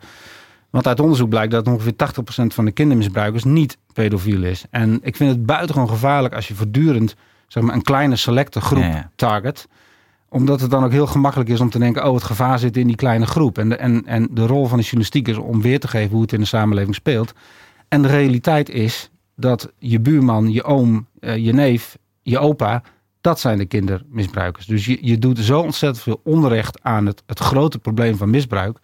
[0.71, 4.65] Want uit onderzoek blijkt dat ongeveer 80% van de kindermisbruikers niet pedofiel is.
[4.71, 7.15] En ik vind het buitengewoon gevaarlijk als je voortdurend
[7.47, 9.11] zeg maar, een kleine selecte groep Ja, ja.
[9.17, 9.69] target
[10.29, 12.07] omdat het dan ook heel gemakkelijk is om te denken...
[12.07, 13.59] oh, het gevaar zit in die kleine groep.
[13.59, 16.23] En de, en, en de rol van de journalistiek is om weer te geven hoe
[16.23, 17.33] het in de samenleving speelt.
[17.89, 22.83] En de realiteit is dat je buurman, je oom, eh, je neef, je opa...
[23.21, 24.67] dat zijn de kindermisbruikers.
[24.67, 28.79] Dus je, je doet zo ontzettend veel onrecht aan het, het grote probleem van misbruik...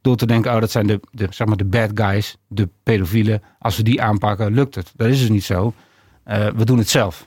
[0.00, 3.42] door te denken, oh, dat zijn de, de, zeg maar de bad guys, de pedofielen.
[3.58, 4.92] Als we die aanpakken, lukt het.
[4.96, 5.74] Dat is dus niet zo.
[6.24, 7.26] Eh, we doen het zelf.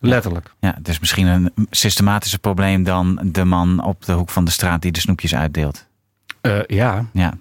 [0.00, 0.52] Letterlijk.
[0.60, 4.50] Ja, het is misschien een systematischer probleem dan de man op de hoek van de
[4.50, 5.86] straat die de snoepjes uitdeelt.
[6.40, 7.34] Eh, ja, Ja,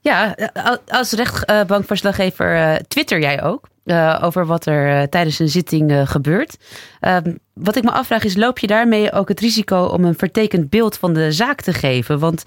[0.00, 5.48] Ja, eh, als rechtbankverslaggever eh, twitter jij ook eh, over wat er eh, tijdens een
[5.48, 6.56] zitting eh, gebeurt.
[7.00, 10.70] Ehm, wat ik me afvraag is, loop je daarmee ook het risico om een vertekend
[10.70, 12.18] beeld van de zaak te geven?
[12.18, 12.44] Want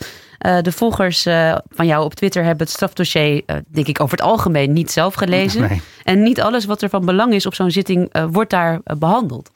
[0.61, 1.23] de volgers
[1.69, 5.61] van jou op Twitter hebben het strafdossier, denk ik, over het algemeen niet zelf gelezen.
[5.61, 5.81] Nee.
[6.03, 9.51] En niet alles wat er van belang is op zo'n zitting wordt daar eh, behandeld.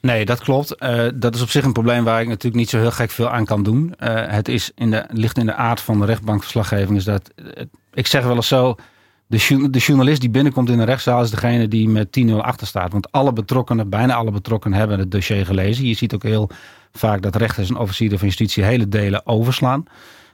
[0.00, 0.78] Nee, dat klopt.
[1.14, 3.44] Dat is op zich een probleem waar ik natuurlijk niet zo heel gek veel aan
[3.44, 3.94] kan doen.
[3.98, 6.96] Het is in de, ligt in de aard van de rechtbankverslaggeving.
[6.96, 7.30] Is dat,
[7.94, 8.76] ik zeg wel eens zo,
[9.26, 12.92] de, de journalist die binnenkomt in een rechtszaal is degene die met 10-0 achter staat.
[12.92, 15.86] Want alle betrokkenen, bijna alle betrokkenen hebben het dossier gelezen.
[15.86, 16.50] Je ziet ook heel
[16.92, 19.84] vaak dat rechters en officieren van justitie hele delen overslaan.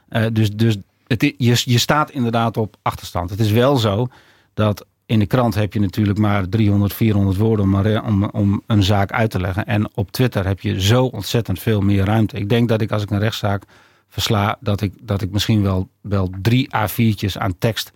[0.09, 0.77] Eh, dus dus
[1.07, 3.29] het, je, je staat inderdaad op achterstand.
[3.29, 4.07] Het is wel zo
[4.53, 8.83] dat in de krant heb je natuurlijk maar 300, 400 woorden om om, om een
[8.83, 9.65] zaak uit te leggen.
[9.65, 12.37] En op Twitter heb je zo ontzettend veel meer ruimte.
[12.37, 13.63] Ik denk dat ik als ik een rechtszaak
[14.07, 17.91] versla, dat ik, dat ik misschien wel, wel drie A4'tjes aan tekst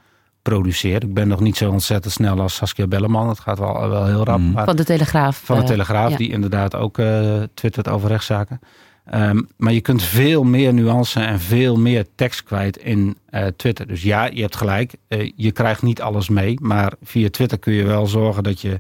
[0.51, 1.03] produceer.
[1.03, 3.29] Ik ben nog niet zo ontzettend snel als Saskia Belleman.
[3.29, 4.39] Het gaat wel, wel heel rap.
[4.39, 4.51] Mhm.
[4.51, 5.41] maar- Van de Telegraaf.
[5.43, 6.17] van de eh, Telegraaf, ja.
[6.17, 8.59] die inderdaad ook eh twittert over rechtszaken.
[9.05, 13.87] Ehm, maar je kunt veel meer nuance en veel meer tekst kwijt in eh, Twitter.
[13.87, 14.93] Dus ja, je hebt gelijk.
[15.07, 16.57] Eh, je krijgt niet alles mee.
[16.61, 18.79] Maar via Twitter kun je wel zorgen dat je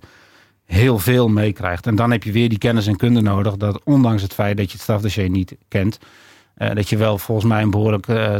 [0.65, 1.87] heel veel meekrijgt.
[1.87, 3.57] En dan heb je weer die kennis en kunde nodig.
[3.57, 5.99] Dat ondanks het feit dat je het strafdossier niet kent.
[6.55, 8.35] eh, dat je wel volgens mij een behoorlijk eh,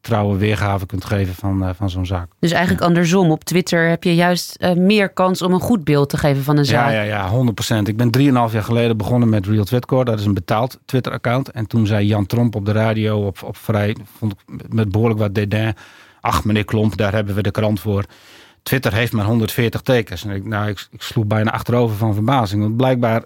[0.00, 2.30] natuurtrouwe weergave kunt geven van, eh, van zo'n zaak.
[2.38, 3.30] Dus eigenlijk andersom.
[3.30, 6.56] Op Twitter heb je juist eh, meer kans om een goed beeld te geven van
[6.56, 6.90] een zaak.
[6.90, 7.88] Ja, ja, ja, 100%.
[7.88, 10.04] Ik ben 3,5 jaar geleden begonnen met Real Twitcore.
[10.04, 11.50] Dat is een betaald Twitter-account.
[11.50, 15.20] En toen zei Jan Tromp op de radio op, op vrij, vond ik met behoorlijk
[15.20, 15.74] wat dédain.
[16.20, 18.04] Ach, meneer Klomp, daar hebben we de krant voor.
[18.62, 20.24] Twitter heeft maar 140 tekens.
[20.24, 22.62] En ik, nou, ik, ik sloeg bijna achterover van verbazing.
[22.62, 23.22] Want blijkbaar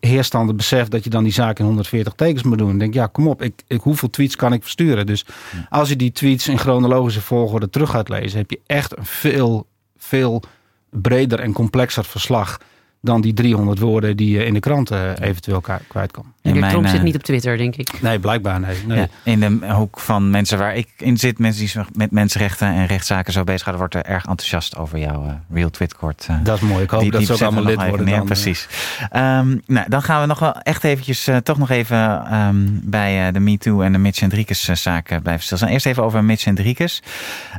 [0.00, 2.72] heerst dan het besef dat je dan die zaak in 140 tekens moet doen.
[2.72, 5.06] Ik denk, ja, kom op, ik, ik, hoeveel tweets kan ik versturen?
[5.06, 5.26] Dus
[5.68, 9.66] als je die tweets in chronologische volgorde terug gaat lezen, heb je echt een veel,
[9.96, 10.42] veel
[10.90, 12.58] breder en complexer verslag
[13.00, 16.24] dan die 300 woorden die je in de krant eventueel kwijt kan.
[16.42, 18.02] Meneer Tromp zit niet op Twitter, denk ik.
[18.02, 18.76] Nee, blijkbaar nee.
[18.86, 18.98] nee.
[18.98, 22.86] Ja, in de hoek van mensen waar ik in zit, mensen die met mensenrechten en
[22.86, 26.26] rechtszaken zo bezig gaan, wordt er erg enthousiast over jouw uh, Real Twitcourt.
[26.30, 26.82] Uh, dat is mooi.
[26.82, 28.06] Ik hoop die, dat ze ook allemaal lid worden.
[28.06, 28.68] Dan, precies.
[29.16, 33.32] Um, nou, dan gaan we nog wel echt eventjes, uh, toch nog even um, bij
[33.32, 35.70] de MeToo en de Mitch Hendrikes zaken blijven stilstaan.
[35.70, 37.02] Eerst even over Mitch Hendrikes.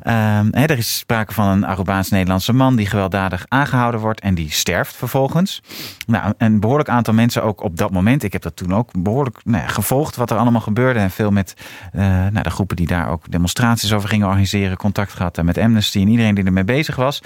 [0.08, 4.52] Um, hè, er is sprake van een Arubaans-Nederlandse man die gewelddadig aangehouden wordt en die
[4.52, 5.31] sterft vervolgens.
[6.08, 9.38] Nou, een behoorlijk aantal mensen ook op dat moment, ik heb dat toen ook behoorlijk
[9.44, 11.00] nou gevolgd wat er allemaal gebeurde.
[11.00, 11.54] En veel met
[11.96, 16.02] uh, nou, de groepen die daar ook demonstraties over gingen organiseren, contact gehad met Amnesty
[16.02, 17.22] en iedereen die ermee bezig was.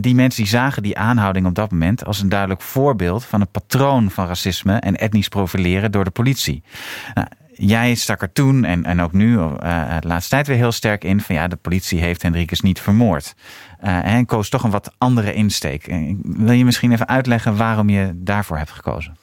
[0.00, 3.50] die mensen die zagen die aanhouding op dat moment als een duidelijk voorbeeld van een
[3.50, 6.62] patroon van racisme en etnisch profileren door de politie.
[7.14, 10.72] Nou, jij stak er toen en, en ook nu uh, de laatste tijd weer heel
[10.72, 13.34] sterk in van ja, de politie heeft Henriques niet vermoord.
[13.84, 15.94] Uh, en koos toch een wat andere insteek.
[16.22, 19.16] Wil je misschien even uitleggen waarom je daarvoor hebt gekozen?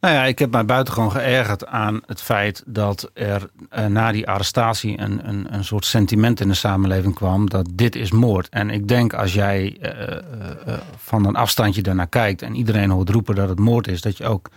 [0.00, 4.28] Nou ja, ik heb mij buitengewoon geërgerd aan het feit dat er uh, na die
[4.28, 8.48] arrestatie een, een, een soort sentiment in de samenleving kwam dat dit is moord.
[8.48, 9.80] En ik denk als jij
[10.96, 14.24] van een afstandje daarnaar kijkt en iedereen hoort roepen dat het moord is, dat je
[14.24, 14.50] ook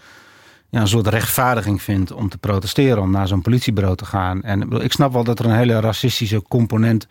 [0.70, 4.44] ja, een soort rechtvaardiging vindt om te protesteren, om naar zo'n politiebureau te gaan.
[4.44, 7.08] En ik snap wel dat er een hele racistische component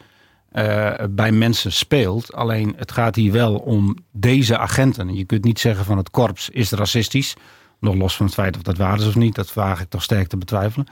[1.11, 2.33] bij mensen speelt.
[2.33, 5.15] Alleen het gaat hier wel om deze agenten.
[5.15, 7.35] Je kunt niet zeggen van het korps is racistisch.
[7.81, 10.03] Nog los van het feit of dat waar is of niet, dat vraag ik toch
[10.03, 10.87] sterk te betwijfelen.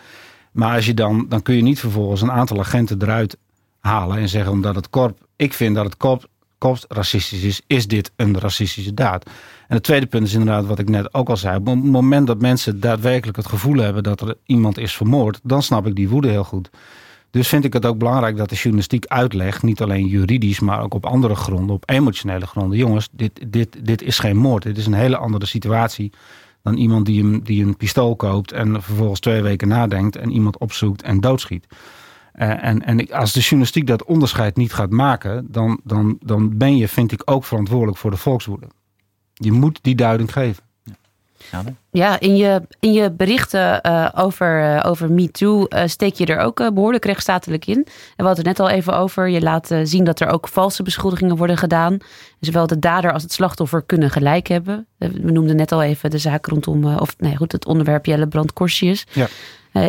[0.53, 3.37] Maar als je dan, dan kun je niet vervolgens een aantal agenten eruit
[3.81, 7.87] halen en zeggen omdat het korp, ik vind dat het korp, korps racistisch is, is
[7.87, 9.25] dit een racistische daad.
[9.68, 11.57] En het tweede punt is inderdaad wat ik net ook al zei.
[11.57, 15.62] Op het moment dat mensen daadwerkelijk het gevoel hebben dat er iemand is vermoord, dan
[15.62, 16.71] snap ik die woede heel goed.
[17.30, 20.94] Dus vind ik het ook belangrijk dat de journalistiek uitlegt, niet alleen juridisch, maar ook
[20.94, 22.78] op andere gronden, op emotionele gronden.
[22.78, 24.62] Jongens, dit, dit, dit is geen moord.
[24.62, 26.12] Dit is een hele andere situatie
[26.62, 30.58] dan iemand die een, die een pistool koopt en vervolgens twee weken nadenkt en iemand
[30.58, 31.66] opzoekt en doodschiet.
[32.34, 36.76] Uh, en, en als de journalistiek dat onderscheid niet gaat maken, dan, dan, dan ben
[36.76, 38.66] je, vind ik, ook verantwoordelijk voor de volkswoede.
[39.34, 40.62] Je moet die duiding geven.
[41.90, 46.38] Ja, in je, in je berichten uh, over, uh, over MeToo uh, steek je er
[46.38, 47.76] ook behoorlijk rechtsstatelijk in.
[47.76, 47.84] En
[48.16, 49.28] we hadden het net al even over.
[49.28, 51.98] Je laat zien dat er ook valse beschuldigingen worden gedaan.
[52.40, 54.87] Zowel de dader als het slachtoffer kunnen gelijk hebben.
[54.98, 58.52] We noemden net al even de zaak rondom, of nee, goed, het onderwerp Jelle Brand
[58.52, 59.06] Korsius.
[59.12, 59.28] Ja.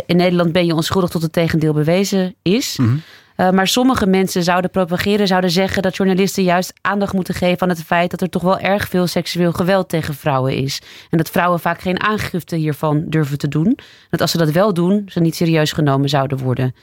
[0.05, 2.77] in Nederland ben je onschuldig tot het tegendeel bewezen is.
[2.77, 3.01] Mm
[3.39, 7.69] uh, maar sommige mensen zouden propageren, zouden zeggen dat journalisten juist aandacht moeten geven aan
[7.69, 10.81] het feit dat er toch wel erg veel seksueel geweld tegen vrouwen is.
[11.09, 13.77] En dat vrouwen vaak geen aangifte hiervan durven te doen.
[14.09, 16.75] Dat als ze dat wel doen, ze niet serieus genomen zouden worden.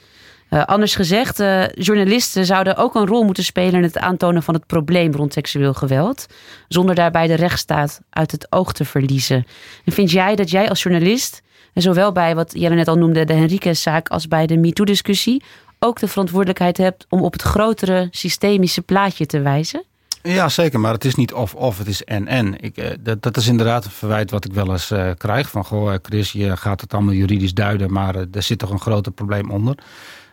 [0.49, 4.53] Uh, anders gezegd, uh, journalisten zouden ook een rol moeten spelen in het aantonen van
[4.53, 6.25] het probleem rond seksueel geweld,
[6.67, 9.45] zonder daarbij de rechtsstaat uit het oog te verliezen.
[9.85, 11.41] En vind jij dat jij als journalist,
[11.73, 15.43] zowel bij wat Jelle net al noemde, de Henriquez-zaak, als bij de MeToo-discussie,
[15.79, 19.83] ook de verantwoordelijkheid hebt om op het grotere systemische plaatje te wijzen?
[20.21, 20.79] Ja, zeker.
[20.79, 22.55] Maar het is niet of-of, het is en-en.
[22.61, 25.49] Uh, dat, dat is inderdaad een verwijt wat ik wel eens uh, krijg.
[25.49, 28.79] Van, goh, eh, Chris, je gaat het allemaal juridisch duiden, maar er zit toch een
[28.79, 29.75] groter probleem onder.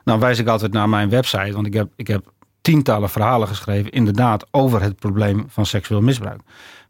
[0.04, 2.32] Nou wijs ik altijd naar mijn website, want ik heb, ik heb
[2.64, 6.40] tientallen verhalen geschreven, inderdaad, over het probleem van seksueel misbruik.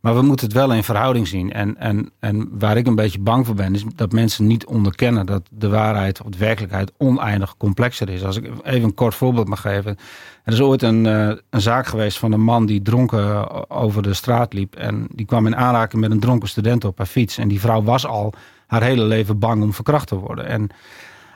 [0.01, 1.53] Maar we moeten het wel in verhouding zien.
[1.53, 5.27] En, en, en waar ik een beetje bang voor ben, is dat mensen niet onderkennen
[5.27, 8.25] dat de waarheid of de werkelijkheid oneindig complexer is.
[8.25, 9.97] Als ik even een kort voorbeeld mag geven.
[10.45, 14.15] Er is ooit een, uh, een zaak geweest van een man die dronken over de
[14.15, 14.75] straat liep.
[14.75, 17.39] En die kwam in aanraking met een dronken student op haar fiets.
[17.39, 18.33] En die vrouw was al
[18.67, 20.47] haar hele leven bang om verkracht te worden.
[20.47, 20.71] En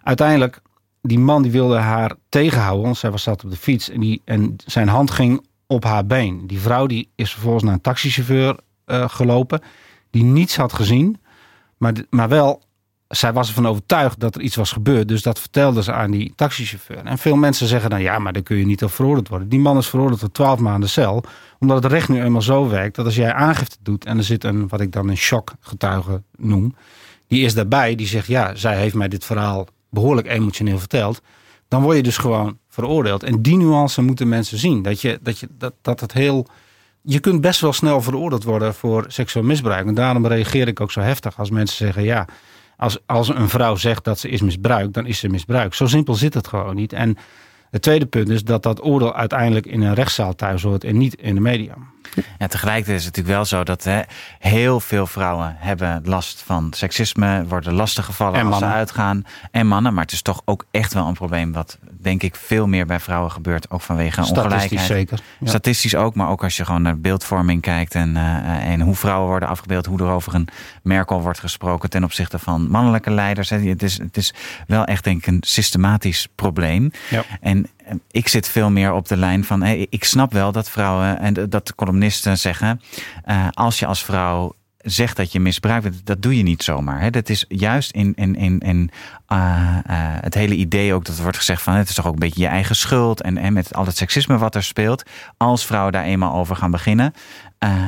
[0.02, 0.60] uiteindelijk,
[1.08, 3.90] die man die wilde haar tegenhouden, want zij was zat op de fiets.
[3.90, 6.46] En, die, en zijn hand ging op haar been.
[6.46, 9.60] Die vrouw die is vervolgens naar een taxichauffeur uh, gelopen.
[10.10, 11.20] Die niets had gezien.
[11.76, 12.62] Maar, maar wel,
[13.08, 15.08] zij was ervan overtuigd dat er iets was gebeurd.
[15.08, 17.04] Dus dat vertelde ze aan die taxichauffeur.
[17.04, 19.48] En veel mensen zeggen dan, ja, maar dan kun je niet op veroordeeld worden.
[19.48, 21.24] Die man is veroordeeld tot 12 maanden cel.
[21.58, 24.04] Omdat het recht nu eenmaal zo werkt dat als jij aangifte doet...
[24.04, 26.74] en er zit een, wat ik dan een shockgetuige noem...
[27.26, 31.22] die is daarbij, die zegt, ja, zij heeft mij dit verhaal behoorlijk emotioneel verteld...
[31.68, 33.22] dan word je dus gewoon veroordeeld.
[33.22, 34.82] En die nuance moeten mensen zien.
[34.82, 36.46] Dat, je, dat, je, dat, dat het heel.
[37.02, 39.86] Je kunt best wel snel veroordeeld worden voor seksueel misbruik.
[39.86, 42.26] En daarom reageer ik ook zo heftig als mensen zeggen: ja,
[42.76, 45.76] als, als een vrouw zegt dat ze is misbruikt, dan is ze misbruikt.
[45.76, 46.92] Zo simpel zit het gewoon niet.
[46.92, 47.16] En
[47.70, 51.14] het tweede punt is dat dat oordeel uiteindelijk in een rechtszaal thuis hoort en niet
[51.14, 51.74] in de media.
[52.38, 54.00] Ja, tegelijkertijd is het natuurlijk wel zo dat hè,
[54.38, 59.24] heel veel vrouwen hebben last van seksisme, worden lastiggevallen En als ze uitgaan.
[59.50, 62.66] En mannen, maar het is toch ook echt wel een probleem wat denk ik veel
[62.66, 64.86] meer bij vrouwen gebeurt, ook vanwege Statistisch ongelijkheid.
[64.86, 65.18] zeker.
[65.38, 65.48] Ja.
[65.48, 69.28] Statistisch ook, maar ook als je gewoon naar beeldvorming kijkt en, eh, en hoe vrouwen
[69.28, 70.48] worden afgebeeld, hoe er over een
[70.82, 73.50] Merkel wordt gesproken ten opzichte van mannelijke leiders.
[73.50, 73.58] Hè.
[73.58, 74.34] Het, is, het is
[74.66, 76.90] wel echt denk ik een systematisch probleem.
[77.10, 77.24] Ja.
[77.40, 77.66] En
[78.10, 81.66] ik zit veel meer op de lijn van, ik snap wel dat vrouwen en dat
[81.66, 82.80] de columnisten zeggen,
[83.24, 87.00] eh, als je als vrouw zegt dat je misbruikt wordt, dat doe je niet zomaar.
[87.00, 87.10] Hè.
[87.10, 88.90] Dat is juist in, in,
[89.26, 92.12] eh, eh, het hele idee ook dat er wordt gezegd van het is toch ook
[92.12, 95.02] een beetje je eigen schuld en, met al het seksisme wat er speelt.
[95.36, 97.12] Als vrouwen daar eenmaal over gaan beginnen,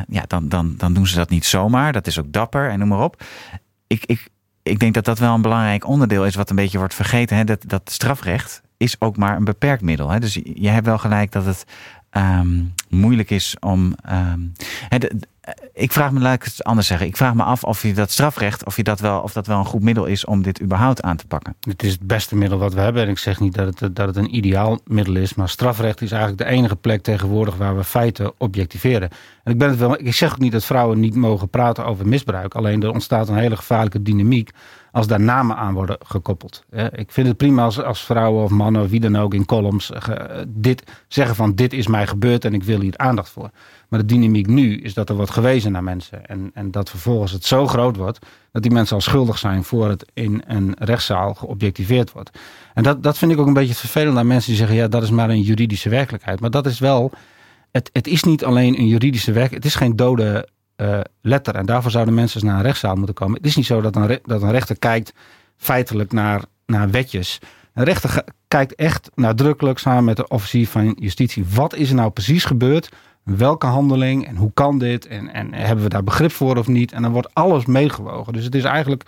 [0.08, 1.92] ja, dan, dan, dan doen ze dat niet zomaar.
[1.92, 3.22] Dat is ook dapper en noem maar op.
[3.86, 4.28] Ik, ik,
[4.62, 7.36] ik denk dat dat wel een belangrijk onderdeel is wat een beetje wordt vergeten.
[7.36, 7.44] Hè?
[7.44, 10.08] Dat, dat strafrecht is ook maar een beperkt middel.
[10.10, 10.18] Hè?
[10.20, 11.64] Dus je hebt wel gelijk dat het
[12.10, 13.94] ehm, moeilijk is om.
[14.04, 14.40] ehm,
[14.88, 15.28] hè, de- de-
[15.72, 17.06] ik vraag me, laat ik het anders zeggen.
[17.06, 19.58] Ik vraag me af of je dat strafrecht, of, je dat wel, of dat wel
[19.58, 21.54] een goed middel is om dit überhaupt aan te pakken.
[21.60, 23.02] Het is het beste middel wat we hebben.
[23.02, 25.34] En ik zeg niet dat het, dat het een ideaal middel is.
[25.34, 29.08] Maar strafrecht is eigenlijk de enige plek tegenwoordig waar we feiten objectiveren.
[29.44, 32.08] En ik, ben het wel, ik zeg ook niet dat vrouwen niet mogen praten over
[32.08, 32.54] misbruik.
[32.54, 34.50] Alleen er ontstaat een hele gevaarlijke dynamiek
[34.92, 36.64] als daar namen aan worden gekoppeld.
[36.70, 39.90] Eh, Ik vind het prima als, als vrouwen of mannen wie dan ook in columns
[39.90, 43.50] eh, dit, zeggen van dit is mij gebeurd en ik wil hier aandacht voor.
[43.88, 46.26] Maar de dynamiek nu is dat er wordt gewezen naar mensen.
[46.26, 48.18] En, en dat vervolgens het zo groot wordt
[48.52, 52.38] dat die mensen al schuldig zijn voor het in een rechtszaal geobjectiveerd wordt.
[52.74, 54.88] En dat, dat vind ik ook een beetje het vervelende aan mensen die zeggen: ja,
[54.88, 56.40] dat is maar een juridische werkelijkheid.
[56.40, 57.10] Maar dat is wel.
[57.70, 59.50] Het, het is niet alleen een juridische werk.
[59.50, 60.48] Het is geen dode
[60.80, 61.54] eh, letter.
[61.54, 63.36] En daarvoor zouden mensen naar een rechtszaal moeten komen.
[63.36, 65.12] Het is niet zo dat een, dat een rechter kijkt
[65.56, 67.38] feitelijk naar, naar wetjes.
[67.74, 71.44] Een rechter kijkt echt nadrukkelijk samen met de officier van justitie.
[71.54, 72.88] Wat is er nou precies gebeurd?
[73.22, 75.06] Welke handeling en hoe kan dit?
[75.06, 76.92] En, en hebben we daar begrip voor of niet?
[76.92, 78.32] En dan wordt alles meegewogen.
[78.32, 79.04] Dus het is eigenlijk,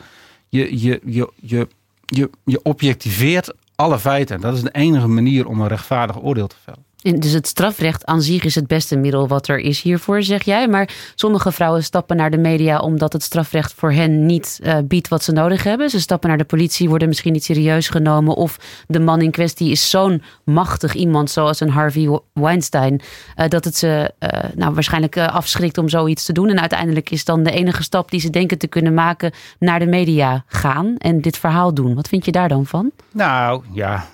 [0.48, 1.68] je, je, je, je,
[2.06, 4.40] je, je objectiveert alle feiten.
[4.40, 6.84] Dat is de enige manier om een rechtvaardig oordeel te vellen.
[7.02, 10.68] Dus het strafrecht aan zich is het beste middel wat er is hiervoor, zeg jij.
[10.68, 15.08] Maar sommige vrouwen stappen naar de media omdat het strafrecht voor hen niet eh, biedt
[15.08, 15.90] wat ze nodig hebben.
[15.90, 18.34] Ze stappen naar de politie, worden misschien niet serieus genomen.
[18.34, 23.00] Of de man in kwestie is zo'n machtig iemand, zoals een Harvey Weinstein,
[23.34, 26.48] eh, dat het ze eh, nou, waarschijnlijk afschrikt om zoiets te doen.
[26.48, 29.86] En uiteindelijk is dan de enige stap die ze denken te kunnen maken naar de
[29.86, 31.94] media gaan en dit verhaal doen.
[31.94, 32.90] Wat vind je daar dan van?
[33.12, 34.06] Nou ja,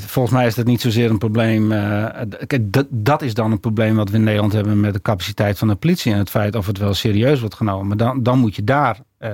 [0.00, 1.72] volgens mij is dat niet zozeer een probleem.
[1.72, 5.02] eh, kijk, dat, dat is dan een probleem wat we in Nederland hebben met de
[5.02, 7.86] capaciteit van de politie en het feit of het wel serieus wordt genomen.
[7.86, 9.30] Maar dan, dan moet je daar eh,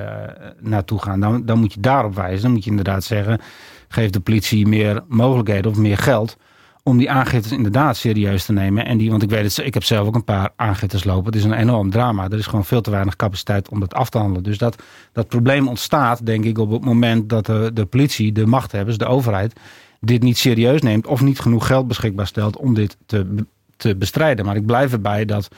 [0.61, 1.21] naartoe gaan.
[1.21, 2.43] Dan, dan moet je daarop wijzen.
[2.43, 3.41] Dan moet je inderdaad zeggen:
[3.89, 6.37] geef de politie meer mogelijkheden of meer geld.
[6.83, 8.87] Om die aangiftes inderdaad serieus te nemen.
[8.87, 11.25] En die, want ik weet het, ik heb zelf ook een paar aangiftes lopen.
[11.25, 12.25] Het is een enorm drama.
[12.25, 14.43] Er is gewoon veel te weinig capaciteit om dat af te handelen.
[14.43, 18.47] Dus dat, dat probleem ontstaat, denk ik, op het moment dat de, de politie, de
[18.47, 19.53] machthebbers, de overheid,
[20.01, 23.45] dit niet serieus neemt of niet genoeg geld beschikbaar stelt om dit te,
[23.77, 24.45] te bestrijden.
[24.45, 25.49] Maar ik blijf erbij dat,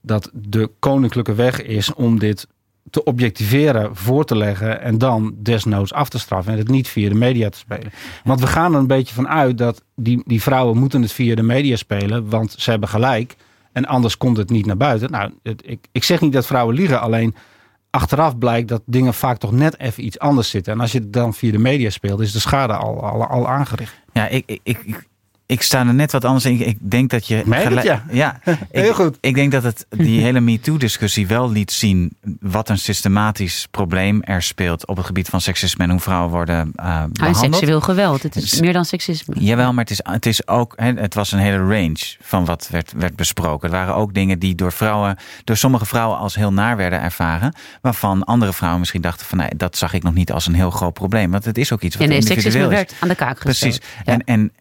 [0.00, 2.46] dat de koninklijke weg is om dit
[2.90, 7.08] te objectiveren, voor te leggen en dan desnoods af te straffen en het niet via
[7.08, 7.92] de media te spelen.
[8.24, 11.34] Want we gaan er een beetje van uit dat die, die vrouwen moeten het via
[11.34, 13.36] de media spelen, want ze hebben gelijk
[13.72, 15.10] en anders komt het niet naar buiten.
[15.10, 17.34] Nou, ik, ik zeg niet dat vrouwen liegen, alleen
[17.94, 20.72] achteraf blijkt dat dingen vaak toch net even iets anders zitten.
[20.72, 23.94] En als je het dan via de media speelt, is de schade al, al, aangericht.
[24.12, 25.08] Ja, ik, ik, ik,
[25.46, 26.66] ik, sta er net wat anders in.
[26.68, 27.34] Ik denk dat je.
[27.34, 28.40] Het, gelijk- ja.
[28.44, 29.18] ik, Heel goed.
[29.20, 34.42] Ik denk dat het die hele MeToo-discussie wel liet zien wat een systematisch probleem er
[34.42, 37.54] speelt op het gebied van seksisme en hoe vrouwen worden Ah, en behandeld.
[37.54, 38.22] seksueel geweld.
[38.22, 39.34] Het is meer dan seksisme.
[39.38, 42.68] Jawel, maar het is, het is ook, hè, het was een hele range van wat
[42.70, 43.68] werd, werd besproken.
[43.68, 47.54] Er waren ook dingen die door vrouwen, door sommige vrouwen als heel naar werden ervaren.
[47.80, 50.70] Waarvan andere vrouwen misschien dachten van, nee, dat zag ik nog niet als een heel
[50.70, 51.30] groot probleem.
[51.30, 52.76] Want het is ook iets wat Ja, nee, individueel seksisme is.
[52.76, 53.78] werd aan de kaak gesteld.
[53.80, 53.80] Precies.
[54.04, 54.12] Ja.
[54.12, 54.52] En, en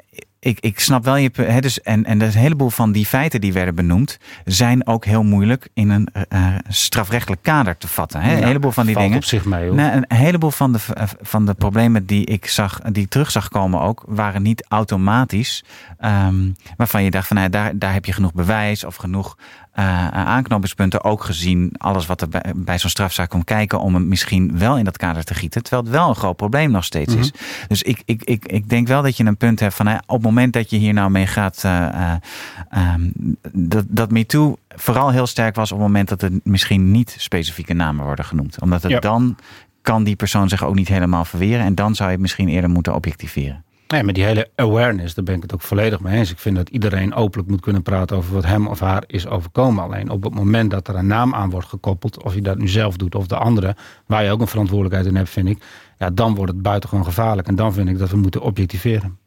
[0.43, 3.53] ik, ik snap wel je hè, dus en, en een heleboel van die feiten die
[3.53, 8.21] werden benoemd, zijn ook heel moeilijk in een eh, strafrechtelijk kader te vatten.
[8.21, 8.38] Hè?
[8.38, 9.21] Een heleboel van die Valt dingen.
[9.21, 9.69] op zich mee.
[9.69, 9.79] hoor.
[9.79, 10.79] Een heleboel van de,
[11.21, 15.63] van de problemen die ik zag, die ik terug zag komen ook, waren niet automatisch.
[15.98, 19.37] ehm, waarvan je dacht van nou, daar, daar heb je genoeg bewijs of genoeg
[19.74, 21.04] eh, aanknopingspunten.
[21.04, 24.78] Ook gezien alles wat er bij, bij zo'n strafzaak komt kijken om hem misschien wel
[24.78, 25.63] in dat kader te gieten.
[25.63, 27.32] Terwijl het wel een groot probleem nog steeds is.
[27.67, 30.21] Dus ik, ik, ik, ik denk wel dat je een punt hebt van op het
[30.21, 31.63] moment dat je hier nou mee gaat.
[31.63, 33.10] ehm,
[33.52, 37.74] dat, dat MeToo vooral heel sterk was op het moment dat er misschien niet specifieke
[37.74, 38.62] namen worden genoemd.
[38.62, 39.00] Omdat het Ja.
[39.00, 39.36] dan
[39.82, 41.65] kan die persoon zich ook niet helemaal verweren.
[41.65, 43.63] En dan zou je het misschien eerder moeten objectiveren.
[43.94, 46.31] Nee, maar die hele awareness, daar ben ik het ook volledig mee eens.
[46.31, 49.83] Ik vind dat iedereen openlijk moet kunnen praten over wat hem of haar is overkomen.
[49.83, 52.67] Alleen op het moment dat er een naam aan wordt gekoppeld, of je dat nu
[52.67, 53.75] zelf doet of de andere,
[54.06, 55.63] waar je ook een verantwoordelijkheid in hebt, vind ik,
[55.98, 57.48] ja, dan wordt het buitengewoon gevaarlijk.
[57.48, 59.17] En dan vind ik dat we moeten objectiveren.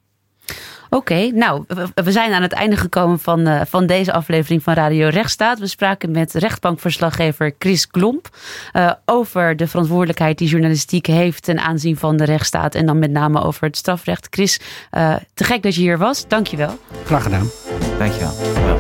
[0.91, 5.09] Oké, nou, we zijn aan het einde gekomen van, uh, van deze aflevering van Radio
[5.09, 5.59] Rechtsstaat.
[5.59, 8.29] We spraken met rechtbankverslaggever Chris Klomp
[8.73, 12.75] uh, over de verantwoordelijkheid die journalistiek heeft ten aanzien van de rechtsstaat.
[12.75, 14.27] En dan met name over het strafrecht.
[14.31, 14.61] Chris,
[14.93, 16.29] uh, te gek dat je hier was.
[16.29, 16.79] Dankjewel.
[17.05, 17.51] Graag gedaan.
[17.99, 18.35] Dankjewel.
[18.65, 18.79] Wel.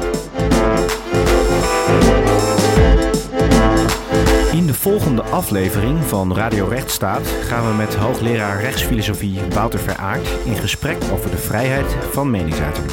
[4.57, 10.57] In de volgende aflevering van Radio Rechtsstaat gaan we met hoogleraar rechtsfilosofie Wouter Veraard in
[10.57, 12.87] gesprek over de vrijheid van meningsuiting.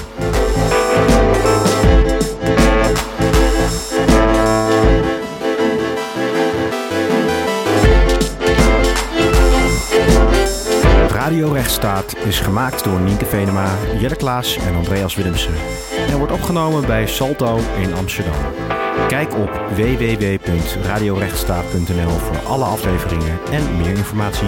[11.10, 15.54] Radio Rechtsstaat is gemaakt door Nienke Venema, Jelle Klaas en Andreas Willemsen.
[16.10, 18.63] En wordt opgenomen bij Salto in Amsterdam.
[19.14, 24.48] Kijk op www.radiorechtsstaat.nl voor alle afleveringen en meer informatie.